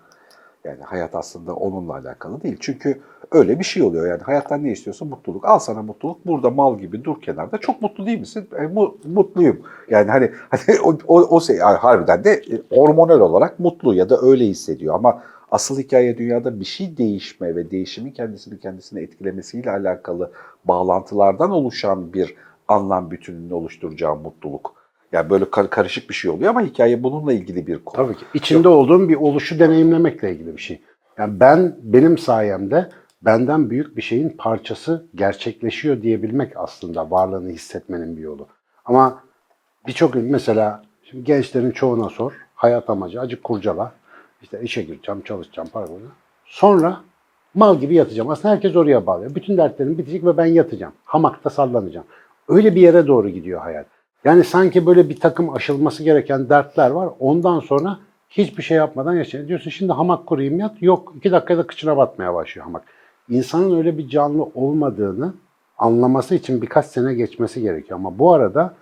[0.64, 2.58] Yani hayat aslında onunla alakalı değil.
[2.60, 4.08] Çünkü öyle bir şey oluyor.
[4.08, 5.08] Yani hayattan ne istiyorsun?
[5.08, 5.46] Mutluluk.
[5.46, 6.28] Al sana mutluluk.
[6.28, 7.58] Burada mal gibi dur kenarda.
[7.58, 8.50] Çok mutlu değil misin?
[8.60, 9.62] E, mu- mutluyum.
[9.90, 14.22] Yani hani, hani o, o, o şey harbiden de e, hormonal olarak mutlu ya da
[14.22, 14.96] öyle hissediyor.
[14.96, 20.32] Ama asıl hikaye dünyada bir şey değişme ve değişimin kendisini kendisine etkilemesiyle alakalı
[20.66, 22.36] bağlantılardan oluşan bir
[22.68, 24.74] anlam bütününü oluşturacağı mutluluk.
[25.12, 28.06] Yani böyle kar- karışık bir şey oluyor ama hikaye bununla ilgili bir konu.
[28.06, 28.26] Tabii ki.
[28.34, 30.82] İçinde olduğum bir oluşu deneyimlemekle ilgili bir şey.
[31.18, 32.90] Yani ben benim sayemde
[33.22, 38.48] benden büyük bir şeyin parçası gerçekleşiyor diyebilmek aslında varlığını hissetmenin bir yolu.
[38.86, 39.24] Ama
[39.88, 42.34] birçok mesela şimdi gençlerin çoğuna sor.
[42.56, 43.92] Hayat amacı acık kurcala.
[44.42, 46.12] İşte işe gireceğim, çalışacağım, para bulacağım.
[46.46, 47.02] Sonra
[47.54, 48.30] mal gibi yatacağım.
[48.30, 49.36] Aslında herkes oraya bağlıyor.
[49.36, 50.94] Bütün dertlerim bitecek ve ben yatacağım.
[51.06, 52.06] Hamakta sallanacağım.
[52.48, 53.86] Öyle bir yere doğru gidiyor hayat.
[54.24, 57.10] Yani sanki böyle bir takım aşılması gereken dertler var.
[57.20, 58.00] Ondan sonra
[58.30, 59.48] hiçbir şey yapmadan yaşıyor.
[59.48, 60.82] Diyorsun şimdi hamak kurayım yat.
[60.82, 62.84] Yok iki dakikada kıçına batmaya başlıyor hamak.
[63.30, 65.34] İnsanın öyle bir canlı olmadığını
[65.78, 68.00] anlaması için birkaç sene geçmesi gerekiyor.
[68.00, 68.74] Ama bu arada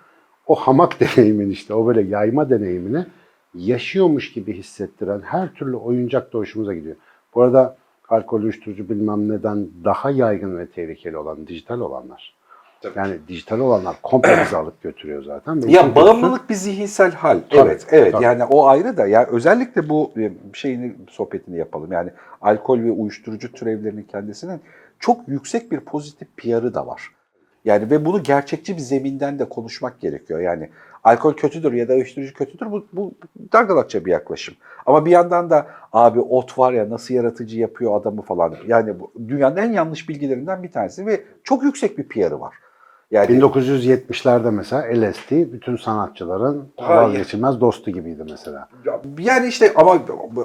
[0.48, 3.06] o hamak deneyimin işte o böyle yayma deneyimini
[3.58, 6.96] yaşıyormuş gibi hissettiren her türlü oyuncak da hoşumuza gidiyor.
[7.36, 7.78] Bu arada
[8.10, 12.38] alkol, uyuşturucu bilmem neden daha yaygın ve tehlikeli olan dijital olanlar.
[12.82, 13.00] Tabii.
[13.00, 15.64] Yani dijital olanlar komple bizi alıp götürüyor zaten.
[15.64, 17.40] Ve Ya bağımlılık bir zihinsel hal.
[17.50, 18.12] Tabii, evet, evet.
[18.12, 18.24] tabii.
[18.24, 21.92] Yani o ayrı da ya özellikle bu e, şeyini sohbetini yapalım.
[21.92, 22.10] Yani
[22.42, 24.62] alkol ve uyuşturucu türevlerinin kendisinin
[25.00, 27.12] çok yüksek bir pozitif PR'ı da var.
[27.66, 30.40] Yani ve bunu gerçekçi bir zeminden de konuşmak gerekiyor.
[30.40, 30.70] Yani
[31.08, 33.14] alkol kötüdür ya da uyuşturucu kötüdür bu, bu
[33.54, 34.56] dargalakça bir yaklaşım.
[34.86, 38.56] Ama bir yandan da abi ot var ya nasıl yaratıcı yapıyor adamı falan.
[38.68, 42.56] Yani bu dünyanın en yanlış bilgilerinden bir tanesi ve çok yüksek bir PR'ı var.
[43.12, 47.02] Yani 1970'lerde mesela LSD bütün sanatçıların Hayır.
[47.02, 48.70] vazgeçilmez dostu gibiydi mesela.
[49.20, 50.00] Yani işte ama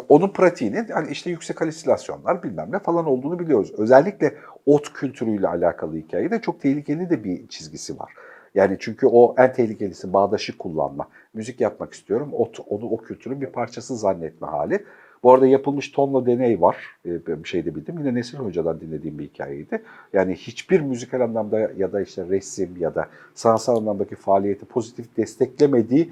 [0.09, 3.73] onun pratiğinin hani işte yüksek halüsinasyonlar bilmem ne falan olduğunu biliyoruz.
[3.79, 4.35] Özellikle
[4.67, 8.13] ot kültürüyle alakalı hikayede çok tehlikeli de bir çizgisi var.
[8.55, 11.09] Yani çünkü o en tehlikelisi bağdaşı kullanma.
[11.35, 12.31] Müzik yapmak istiyorum.
[12.33, 14.85] Ot, onu o kültürün bir parçası zannetme hali.
[15.23, 16.77] Bu arada yapılmış tonla deney var.
[17.07, 17.99] Ee, Bir şey de bildim.
[17.99, 19.83] Yine Nesil Hoca'dan dinlediğim bir hikayeydi.
[20.13, 26.11] Yani hiçbir müzikal anlamda ya da işte resim ya da sanatsal anlamdaki faaliyeti pozitif desteklemediği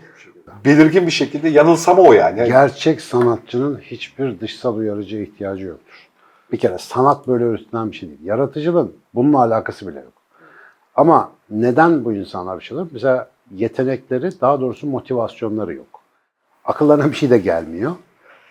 [0.65, 2.13] belirgin bir şekilde yanılsama o.
[2.13, 6.09] Yani Gerçek sanatçının hiçbir dışsal uyarıcıya ihtiyacı yoktur.
[6.53, 8.21] Bir kere sanat böyle öğretilen bir şey değil.
[8.25, 10.13] Yaratıcılığın bununla alakası bile yok.
[11.01, 12.85] Ama neden bu insanlar bir şeyler?
[12.93, 16.01] Mesela yetenekleri, daha doğrusu motivasyonları yok.
[16.65, 17.93] Akıllarına bir şey de gelmiyor.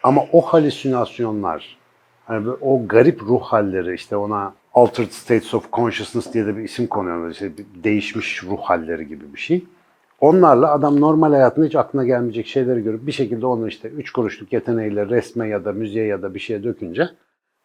[0.03, 1.77] Ama o halüsinasyonlar,
[2.25, 6.87] hani o garip ruh halleri, işte ona altered states of consciousness diye de bir isim
[6.87, 7.31] konuyor.
[7.31, 7.51] İşte
[7.83, 9.65] değişmiş ruh halleri gibi bir şey.
[10.19, 14.53] Onlarla adam normal hayatında hiç aklına gelmeyecek şeyleri görüp bir şekilde onu işte üç kuruşluk
[14.53, 17.09] yeteneğiyle resme ya da müziğe ya da bir şeye dökünce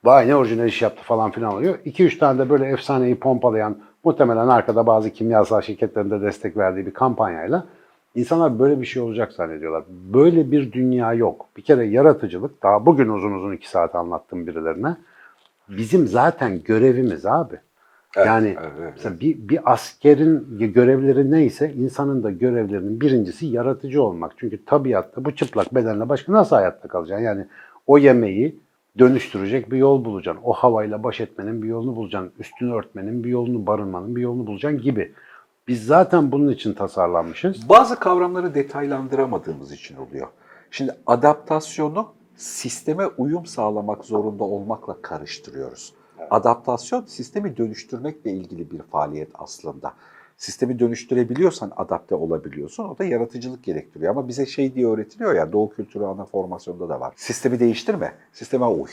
[0.04, 1.78] vay ne orijinal iş yaptı falan filan oluyor.
[1.86, 6.94] 2-3 tane de böyle efsaneyi pompalayan muhtemelen arkada bazı kimyasal şirketlerin de destek verdiği bir
[6.94, 7.66] kampanyayla
[8.14, 9.84] insanlar böyle bir şey olacak zannediyorlar.
[9.88, 11.46] Böyle bir dünya yok.
[11.56, 14.96] Bir kere yaratıcılık daha bugün uzun uzun 2 saat anlattım birilerine.
[15.68, 17.54] Bizim zaten görevimiz abi.
[18.16, 18.92] Evet, yani evet, evet.
[18.96, 24.32] mesela bir, bir askerin görevleri neyse insanın da görevlerinin birincisi yaratıcı olmak.
[24.36, 27.24] Çünkü tabiatta bu çıplak bedenle başka nasıl hayatta kalacaksın?
[27.24, 27.46] Yani
[27.86, 28.60] o yemeği
[28.98, 30.42] dönüştürecek bir yol bulacaksın.
[30.44, 32.32] O havayla baş etmenin bir yolunu bulacaksın.
[32.38, 35.14] Üstünü örtmenin bir yolunu, barınmanın bir yolunu bulacaksın gibi.
[35.68, 37.68] Biz zaten bunun için tasarlanmışız.
[37.68, 40.28] Bazı kavramları detaylandıramadığımız için oluyor.
[40.70, 45.94] Şimdi adaptasyonu sisteme uyum sağlamak zorunda olmakla karıştırıyoruz.
[46.30, 49.94] Adaptasyon sistemi dönüştürmekle ilgili bir faaliyet aslında.
[50.36, 52.84] Sistemi dönüştürebiliyorsan adapte olabiliyorsun.
[52.84, 54.10] O da yaratıcılık gerektiriyor.
[54.10, 57.12] Ama bize şey diye öğretiliyor ya Doğu kültürü ana formasyonda da var.
[57.16, 58.88] Sistemi değiştirme, sisteme uy.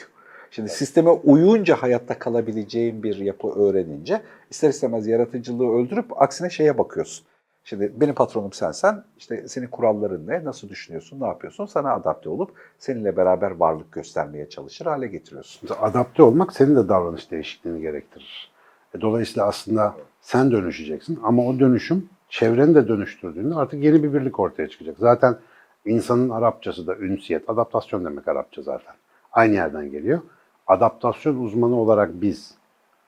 [0.52, 7.26] Şimdi sisteme uyunca hayatta kalabileceğin bir yapı öğrenince ister istemez yaratıcılığı öldürüp aksine şeye bakıyorsun.
[7.64, 11.66] Şimdi benim patronum sensen, işte senin kuralların ne, nasıl düşünüyorsun, ne yapıyorsun?
[11.66, 15.70] Sana adapte olup seninle beraber varlık göstermeye çalışır hale getiriyorsun.
[15.82, 18.52] Adapte olmak senin de davranış değişikliğini gerektirir.
[18.96, 24.40] E, Dolayısıyla aslında sen dönüşeceksin ama o dönüşüm çevreni de dönüştürdüğünde artık yeni bir birlik
[24.40, 24.96] ortaya çıkacak.
[25.00, 25.38] Zaten
[25.86, 28.94] insanın Arapçası da ünsiyet, adaptasyon demek Arapça zaten.
[29.32, 30.20] Aynı yerden geliyor.
[30.68, 32.54] Adaptasyon uzmanı olarak biz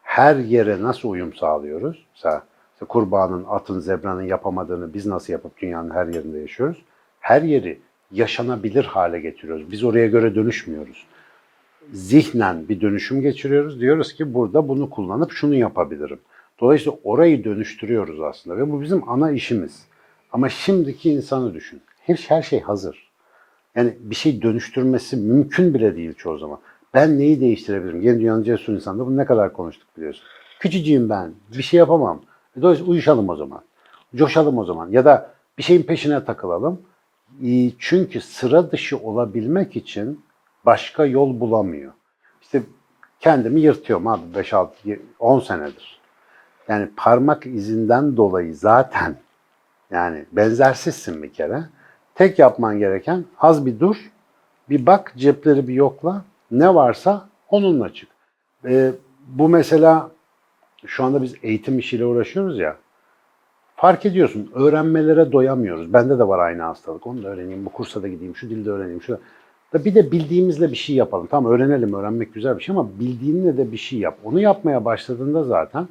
[0.04, 2.06] her yere nasıl uyum sağlıyoruz?
[2.16, 2.44] Mesela
[2.74, 6.78] işte kurbanın, atın, zebranın yapamadığını biz nasıl yapıp dünyanın her yerinde yaşıyoruz?
[7.20, 7.80] Her yeri
[8.12, 9.72] yaşanabilir hale getiriyoruz.
[9.72, 11.06] Biz oraya göre dönüşmüyoruz
[11.92, 13.80] zihnen bir dönüşüm geçiriyoruz.
[13.80, 16.20] Diyoruz ki burada bunu kullanıp şunu yapabilirim.
[16.60, 19.86] Dolayısıyla orayı dönüştürüyoruz aslında ve bu bizim ana işimiz.
[20.32, 21.82] Ama şimdiki insanı düşün.
[22.02, 23.12] Her, her şey hazır.
[23.76, 26.60] Yani bir şey dönüştürmesi mümkün bile değil çoğu zaman.
[26.94, 28.02] Ben neyi değiştirebilirim?
[28.02, 30.24] Yeni dünyanın cesur insanda bunu ne kadar konuştuk biliyorsun.
[30.60, 32.22] Küçücüğüm ben, bir şey yapamam.
[32.62, 33.62] Dolayısıyla uyuşalım o zaman.
[34.16, 34.90] Coşalım o zaman.
[34.90, 36.82] Ya da bir şeyin peşine takılalım.
[37.80, 40.20] Çünkü sıra dışı olabilmek için
[40.66, 41.94] başka yol bulamıyor.
[42.42, 42.64] İşte
[43.20, 46.00] kendimi yırtıyorum abi 5 6 10 senedir.
[46.68, 49.16] Yani parmak izinden dolayı zaten
[49.92, 51.64] yani benzersizsin bir kere.
[52.16, 54.12] Tek yapman gereken az bir dur,
[54.70, 56.24] bir bak cepleri bir yokla.
[56.52, 58.10] Ne varsa onunla çık.
[58.66, 58.92] Ee,
[59.28, 60.12] bu mesela
[60.86, 62.78] şu anda biz eğitim işiyle uğraşıyoruz ya.
[63.76, 65.94] Fark ediyorsun öğrenmelere doyamıyoruz.
[65.94, 67.08] Bende de var aynı hastalık.
[67.08, 69.02] Onu da öğreneyim, bu kursa da gideyim, şu dilde öğreneyim.
[69.02, 69.20] Şu
[69.86, 71.28] bir de bildiğimizle bir şey yapalım.
[71.32, 74.18] Tamam öğrenelim, öğrenmek güzel bir şey ama bildiğinle de bir şey yap.
[74.24, 75.88] Onu yapmaya başladığında zaten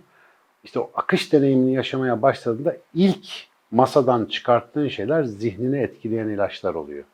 [0.65, 3.27] işte o akış deneyimini yaşamaya başladığında ilk
[3.71, 7.05] masadan çıkarttığın şeyler zihnini etkileyen ilaçlar oluyor.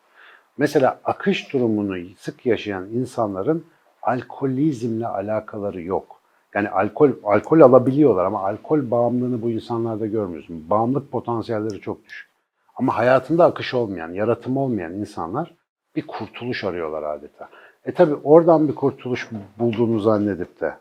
[0.58, 3.64] Mesela akış durumunu sık yaşayan insanların
[4.02, 6.20] alkolizmle alakaları yok.
[6.54, 10.70] Yani alkol alkol alabiliyorlar ama alkol bağımlılığını bu insanlarda görmüyorsun.
[10.70, 12.28] Bağımlılık potansiyelleri çok düşük.
[12.76, 15.57] Ama hayatında akış olmayan, yaratım olmayan insanlar
[15.96, 17.48] bir kurtuluş arıyorlar adeta.
[17.84, 20.74] E tabi oradan bir kurtuluş bulduğunu zannedip de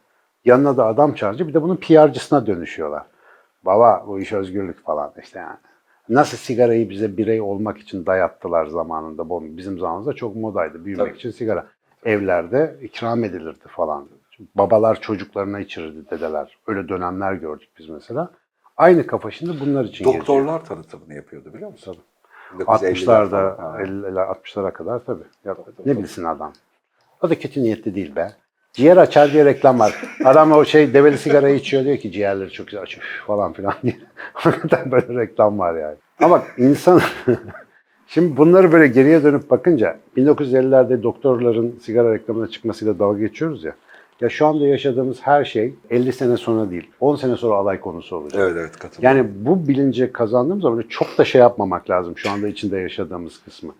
[0.45, 3.03] yanına da adam çağırınca bir de bunun PR'cısına dönüşüyorlar.
[3.65, 5.57] Baba bu iş özgürlük falan işte yani.
[6.09, 9.57] Nasıl sigarayı bize birey olmak için dayattılar zamanında.
[9.57, 11.17] Bizim zamanımızda çok modaydı büyümek Tabii.
[11.17, 11.67] için sigara.
[12.05, 14.07] Evlerde ikram edilirdi falan.
[14.55, 16.57] Babalar çocuklarına içirirdi dedeler.
[16.67, 18.29] Öyle dönemler gördük biz mesela.
[18.77, 20.19] Aynı kafa şimdi bunlar için geziyor.
[20.19, 21.97] Doktorlar tanıtımını yapıyordu biliyor musun?
[22.59, 23.81] 60'larda, falan.
[23.81, 25.23] 50'ler, 60'lara kadar tabii.
[25.45, 25.55] Ya,
[25.85, 26.53] ne bilsin adam.
[27.21, 28.31] O da kötü niyetli değil be.
[28.73, 30.01] Ciğer açar diye reklam var.
[30.25, 33.97] Adam o şey develi sigarayı içiyor diyor ki ciğerleri çok güzel açıyor falan filan diye.
[34.33, 35.95] Hakikaten böyle reklam var yani.
[36.21, 37.01] Ama insan
[38.07, 43.73] Şimdi bunları böyle geriye dönüp bakınca 1950'lerde doktorların sigara reklamına çıkmasıyla dalga geçiyoruz ya.
[44.21, 48.15] Ya şu anda yaşadığımız her şey 50 sene sonra değil, 10 sene sonra alay konusu
[48.15, 48.41] olacak.
[48.43, 49.17] Evet evet katılıyorum.
[49.17, 53.73] Yani bu bilinci kazandığım zaman çok da şey yapmamak lazım şu anda içinde yaşadığımız kısmı.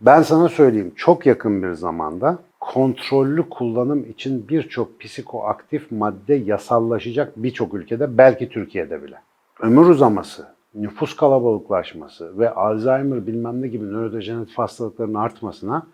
[0.00, 7.74] Ben sana söyleyeyim çok yakın bir zamanda kontrollü kullanım için birçok psikoaktif madde yasallaşacak birçok
[7.74, 9.16] ülkede belki Türkiye'de bile.
[9.60, 15.86] Ömür uzaması, nüfus kalabalıklaşması ve Alzheimer bilmem ne gibi nörodejeneratif hastalıkların artmasına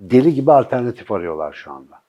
[0.00, 2.03] deli gibi alternatif arıyorlar şu anda.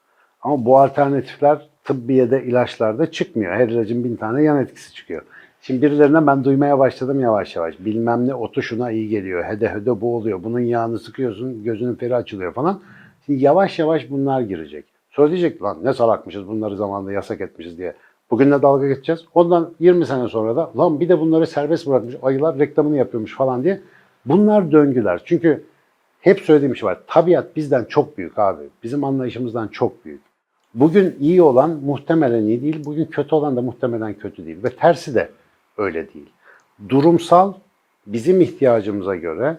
[0.46, 3.54] Ama bu alternatifler tıbbiyede, ilaçlarda çıkmıyor.
[3.54, 5.22] Her ilacın bin tane yan etkisi çıkıyor.
[5.62, 7.76] Şimdi birilerine ben duymaya başladım yavaş yavaş.
[7.80, 9.44] Bilmem ne otu şuna iyi geliyor.
[9.44, 10.44] Hede hede bu oluyor.
[10.44, 12.82] Bunun yağını sıkıyorsun, gözünün feri açılıyor falan.
[13.26, 14.86] Şimdi yavaş yavaş bunlar girecek.
[15.12, 17.94] Sonra diyecek lan ne salakmışız bunları zamanında yasak etmişiz diye.
[18.32, 19.26] Bugün de dalga geçeceğiz.
[19.34, 23.64] Ondan 20 sene sonra da lan bir de bunları serbest bırakmış ayılar reklamını yapıyormuş falan
[23.64, 23.82] diye.
[24.26, 25.22] Bunlar döngüler.
[25.26, 25.64] Çünkü
[26.22, 27.00] hep söylediğim şey var.
[27.08, 28.64] Tabiat bizden çok büyük abi.
[28.84, 30.22] Bizim anlayışımızdan çok büyük.
[30.76, 34.64] Bugün iyi olan muhtemelen iyi değil, bugün kötü olan da muhtemelen kötü değil.
[34.64, 35.30] Ve tersi de
[35.78, 36.30] öyle değil.
[36.90, 37.54] Durumsal,
[38.08, 39.58] bizim ihtiyacımıza göre,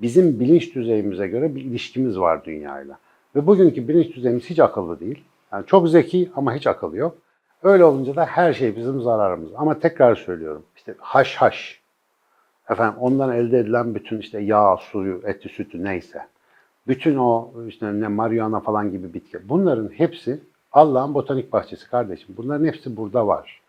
[0.00, 2.98] bizim bilinç düzeyimize göre bir ilişkimiz var dünyayla.
[3.36, 5.24] Ve bugünkü bilinç düzeyimiz hiç akıllı değil.
[5.52, 7.18] Yani çok zeki ama hiç akıllı yok.
[7.62, 9.50] Öyle olunca da her şey bizim zararımız.
[9.56, 11.80] Ama tekrar söylüyorum, işte haş haş,
[12.70, 16.26] efendim ondan elde edilen bütün işte yağ, suyu, eti, sütü neyse,
[16.86, 19.48] bütün o işte ne marihuana falan gibi bitki.
[19.48, 20.40] Bunların hepsi
[20.72, 22.34] Allah'ın botanik bahçesi kardeşim.
[22.36, 23.60] Bunların hepsi burada var.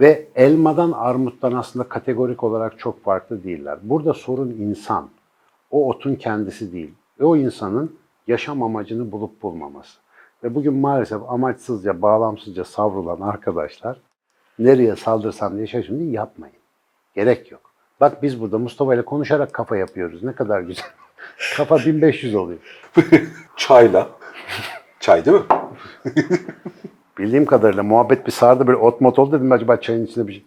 [0.00, 3.78] Ve elmadan armuttan aslında kategorik olarak çok farklı değiller.
[3.82, 5.08] Burada sorun insan.
[5.70, 6.94] O otun kendisi değil.
[7.20, 9.98] Ve o insanın yaşam amacını bulup bulmaması.
[10.44, 14.00] Ve bugün maalesef amaçsızca, bağlamsızca savrulan arkadaşlar
[14.58, 16.56] nereye saldırsam diye şaşırmayın yapmayın.
[17.14, 17.60] Gerek yok.
[18.00, 20.22] Bak biz burada Mustafa ile konuşarak kafa yapıyoruz.
[20.22, 20.86] Ne kadar güzel.
[21.56, 22.58] kafa 1500 oluyor.
[23.56, 24.08] Çayla.
[25.00, 25.59] Çay değil mi?
[27.18, 30.44] Bildiğim kadarıyla muhabbet bir sardı böyle ot mot oldu dedim acaba çayın içinde bir şey.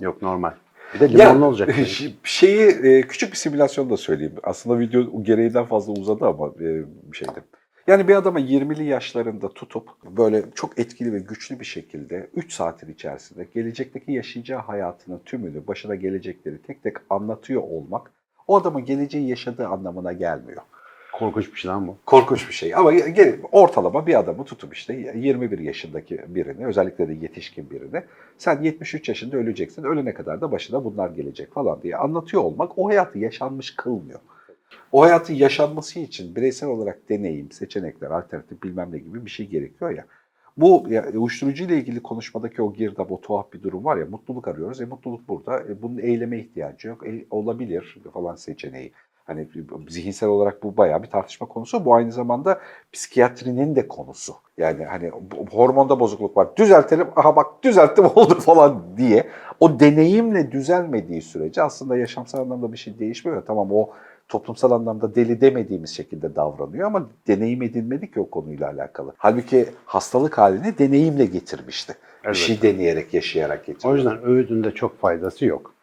[0.00, 0.52] Yok normal.
[0.94, 1.68] Bir de limonlu olacak.
[1.68, 1.86] yani.
[2.24, 4.34] Şeyi e, küçük bir simülasyon da söyleyeyim.
[4.42, 7.42] Aslında video gereğinden fazla uzadı ama e, bir şeydi.
[7.86, 12.92] Yani bir adama 20'li yaşlarında tutup böyle çok etkili ve güçlü bir şekilde 3 saatin
[12.92, 18.10] içerisinde gelecekteki yaşayacağı hayatının tümünü, başına gelecekleri tek tek anlatıyor olmak
[18.46, 20.62] o adamın geleceği yaşadığı anlamına gelmiyor.
[21.18, 21.96] Korkunç bir şey lan bu.
[22.06, 22.92] Korkunç bir şey ama
[23.52, 28.02] ortalama bir adamı tutup işte 21 yaşındaki birini özellikle de yetişkin birini
[28.38, 32.88] sen 73 yaşında öleceksin ölene kadar da başına bunlar gelecek falan diye anlatıyor olmak o
[32.88, 34.20] hayatı yaşanmış kılmıyor.
[34.92, 39.90] O hayatın yaşanması için bireysel olarak deneyim, seçenekler, alternatif bilmem ne gibi bir şey gerekiyor
[39.90, 40.04] ya.
[40.56, 44.48] Bu ya, uyuşturucu ile ilgili konuşmadaki o girdap, o tuhaf bir durum var ya mutluluk
[44.48, 44.80] arıyoruz.
[44.80, 45.60] E mutluluk burada.
[45.60, 47.06] E, bunun eyleme ihtiyacı yok.
[47.06, 48.92] E, olabilir falan seçeneği.
[49.26, 49.48] Hani
[49.88, 51.84] zihinsel olarak bu bayağı bir tartışma konusu.
[51.84, 52.60] Bu aynı zamanda
[52.92, 54.34] psikiyatrinin de konusu.
[54.58, 55.10] Yani hani
[55.50, 56.56] hormonda bozukluk var.
[56.56, 57.06] Düzeltelim.
[57.16, 59.26] Aha bak düzelttim oldu falan diye.
[59.60, 63.42] O deneyimle düzelmediği sürece aslında yaşamsal anlamda bir şey değişmiyor.
[63.46, 63.90] Tamam o
[64.28, 69.14] toplumsal anlamda deli demediğimiz şekilde davranıyor ama deneyim edinmedik ki o konuyla alakalı.
[69.18, 71.94] Halbuki hastalık halini deneyimle getirmişti.
[72.22, 72.36] Bir Evet.
[72.36, 73.94] şey deneyerek, yaşayarak getiriyor.
[73.94, 75.74] O yüzden öğüdünde çok faydası yok.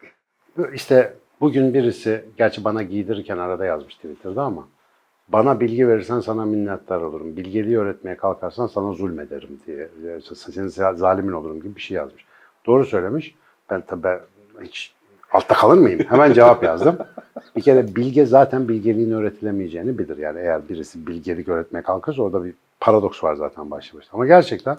[0.74, 4.68] İşte bugün birisi, gerçi bana giydirirken arada yazmış Twitter'da ama
[5.28, 7.36] bana bilgi verirsen sana minnettar olurum.
[7.36, 9.88] Bilgeliği öğretmeye kalkarsan sana zulmederim diye.
[10.34, 12.24] Senin zalimin olurum gibi bir şey yazmış.
[12.66, 13.34] Doğru söylemiş.
[13.70, 14.20] Ben tabii
[14.62, 14.94] hiç
[15.32, 16.00] altta kalır mıyım?
[16.08, 16.98] Hemen cevap yazdım.
[17.56, 20.16] Bir kere bilge zaten bilgeliğin öğretilemeyeceğini bilir.
[20.16, 24.10] Yani eğer birisi bilgelik öğretmeye kalkarsa orada bir paradoks var zaten başlı başına.
[24.12, 24.78] Ama gerçekten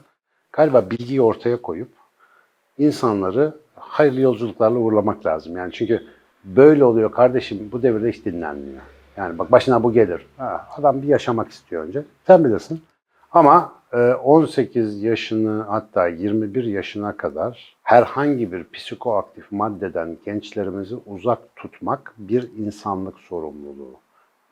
[0.52, 1.90] galiba bilgiyi ortaya koyup
[2.78, 5.58] insanları hayırlı yolculuklarla uğurlamak lazım.
[5.58, 6.04] Yani çünkü
[6.46, 8.82] böyle oluyor kardeşim bu devirde hiç dinlenmiyor.
[9.18, 10.26] Yani bak başına bu gelir.
[10.38, 12.04] Ha, adam bir yaşamak istiyor önce.
[12.28, 12.82] Sen bilirsin.
[13.32, 22.14] Ama e, 18 yaşını hatta 21 yaşına kadar herhangi bir psikoaktif maddeden gençlerimizi uzak tutmak
[22.18, 24.00] bir insanlık sorumluluğu.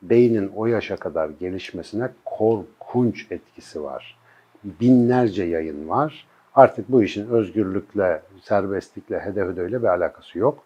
[0.02, 4.18] Beynin o yaşa kadar gelişmesine korkunç etkisi var.
[4.64, 6.26] Binlerce yayın var.
[6.54, 10.64] Artık bu işin özgürlükle, serbestlikle, hedefödeyle bir alakası yok.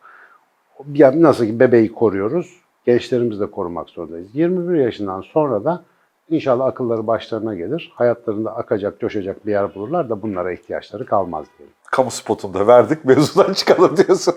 [0.92, 2.56] Yani nasıl ki bebeği koruyoruz,
[2.86, 4.28] gençlerimizi de korumak zorundayız.
[4.34, 5.84] 21 yaşından sonra da
[6.30, 7.92] İnşallah akılları başlarına gelir.
[7.94, 11.74] Hayatlarında akacak, coşacak bir yer bulurlar da bunlara ihtiyaçları kalmaz diyelim.
[11.90, 14.34] Kamu spotunda verdik mevzudan çıkalım diyorsun.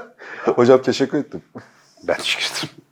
[0.44, 1.42] Hocam teşekkür ettim.
[2.08, 2.91] Ben teşekkür ederim.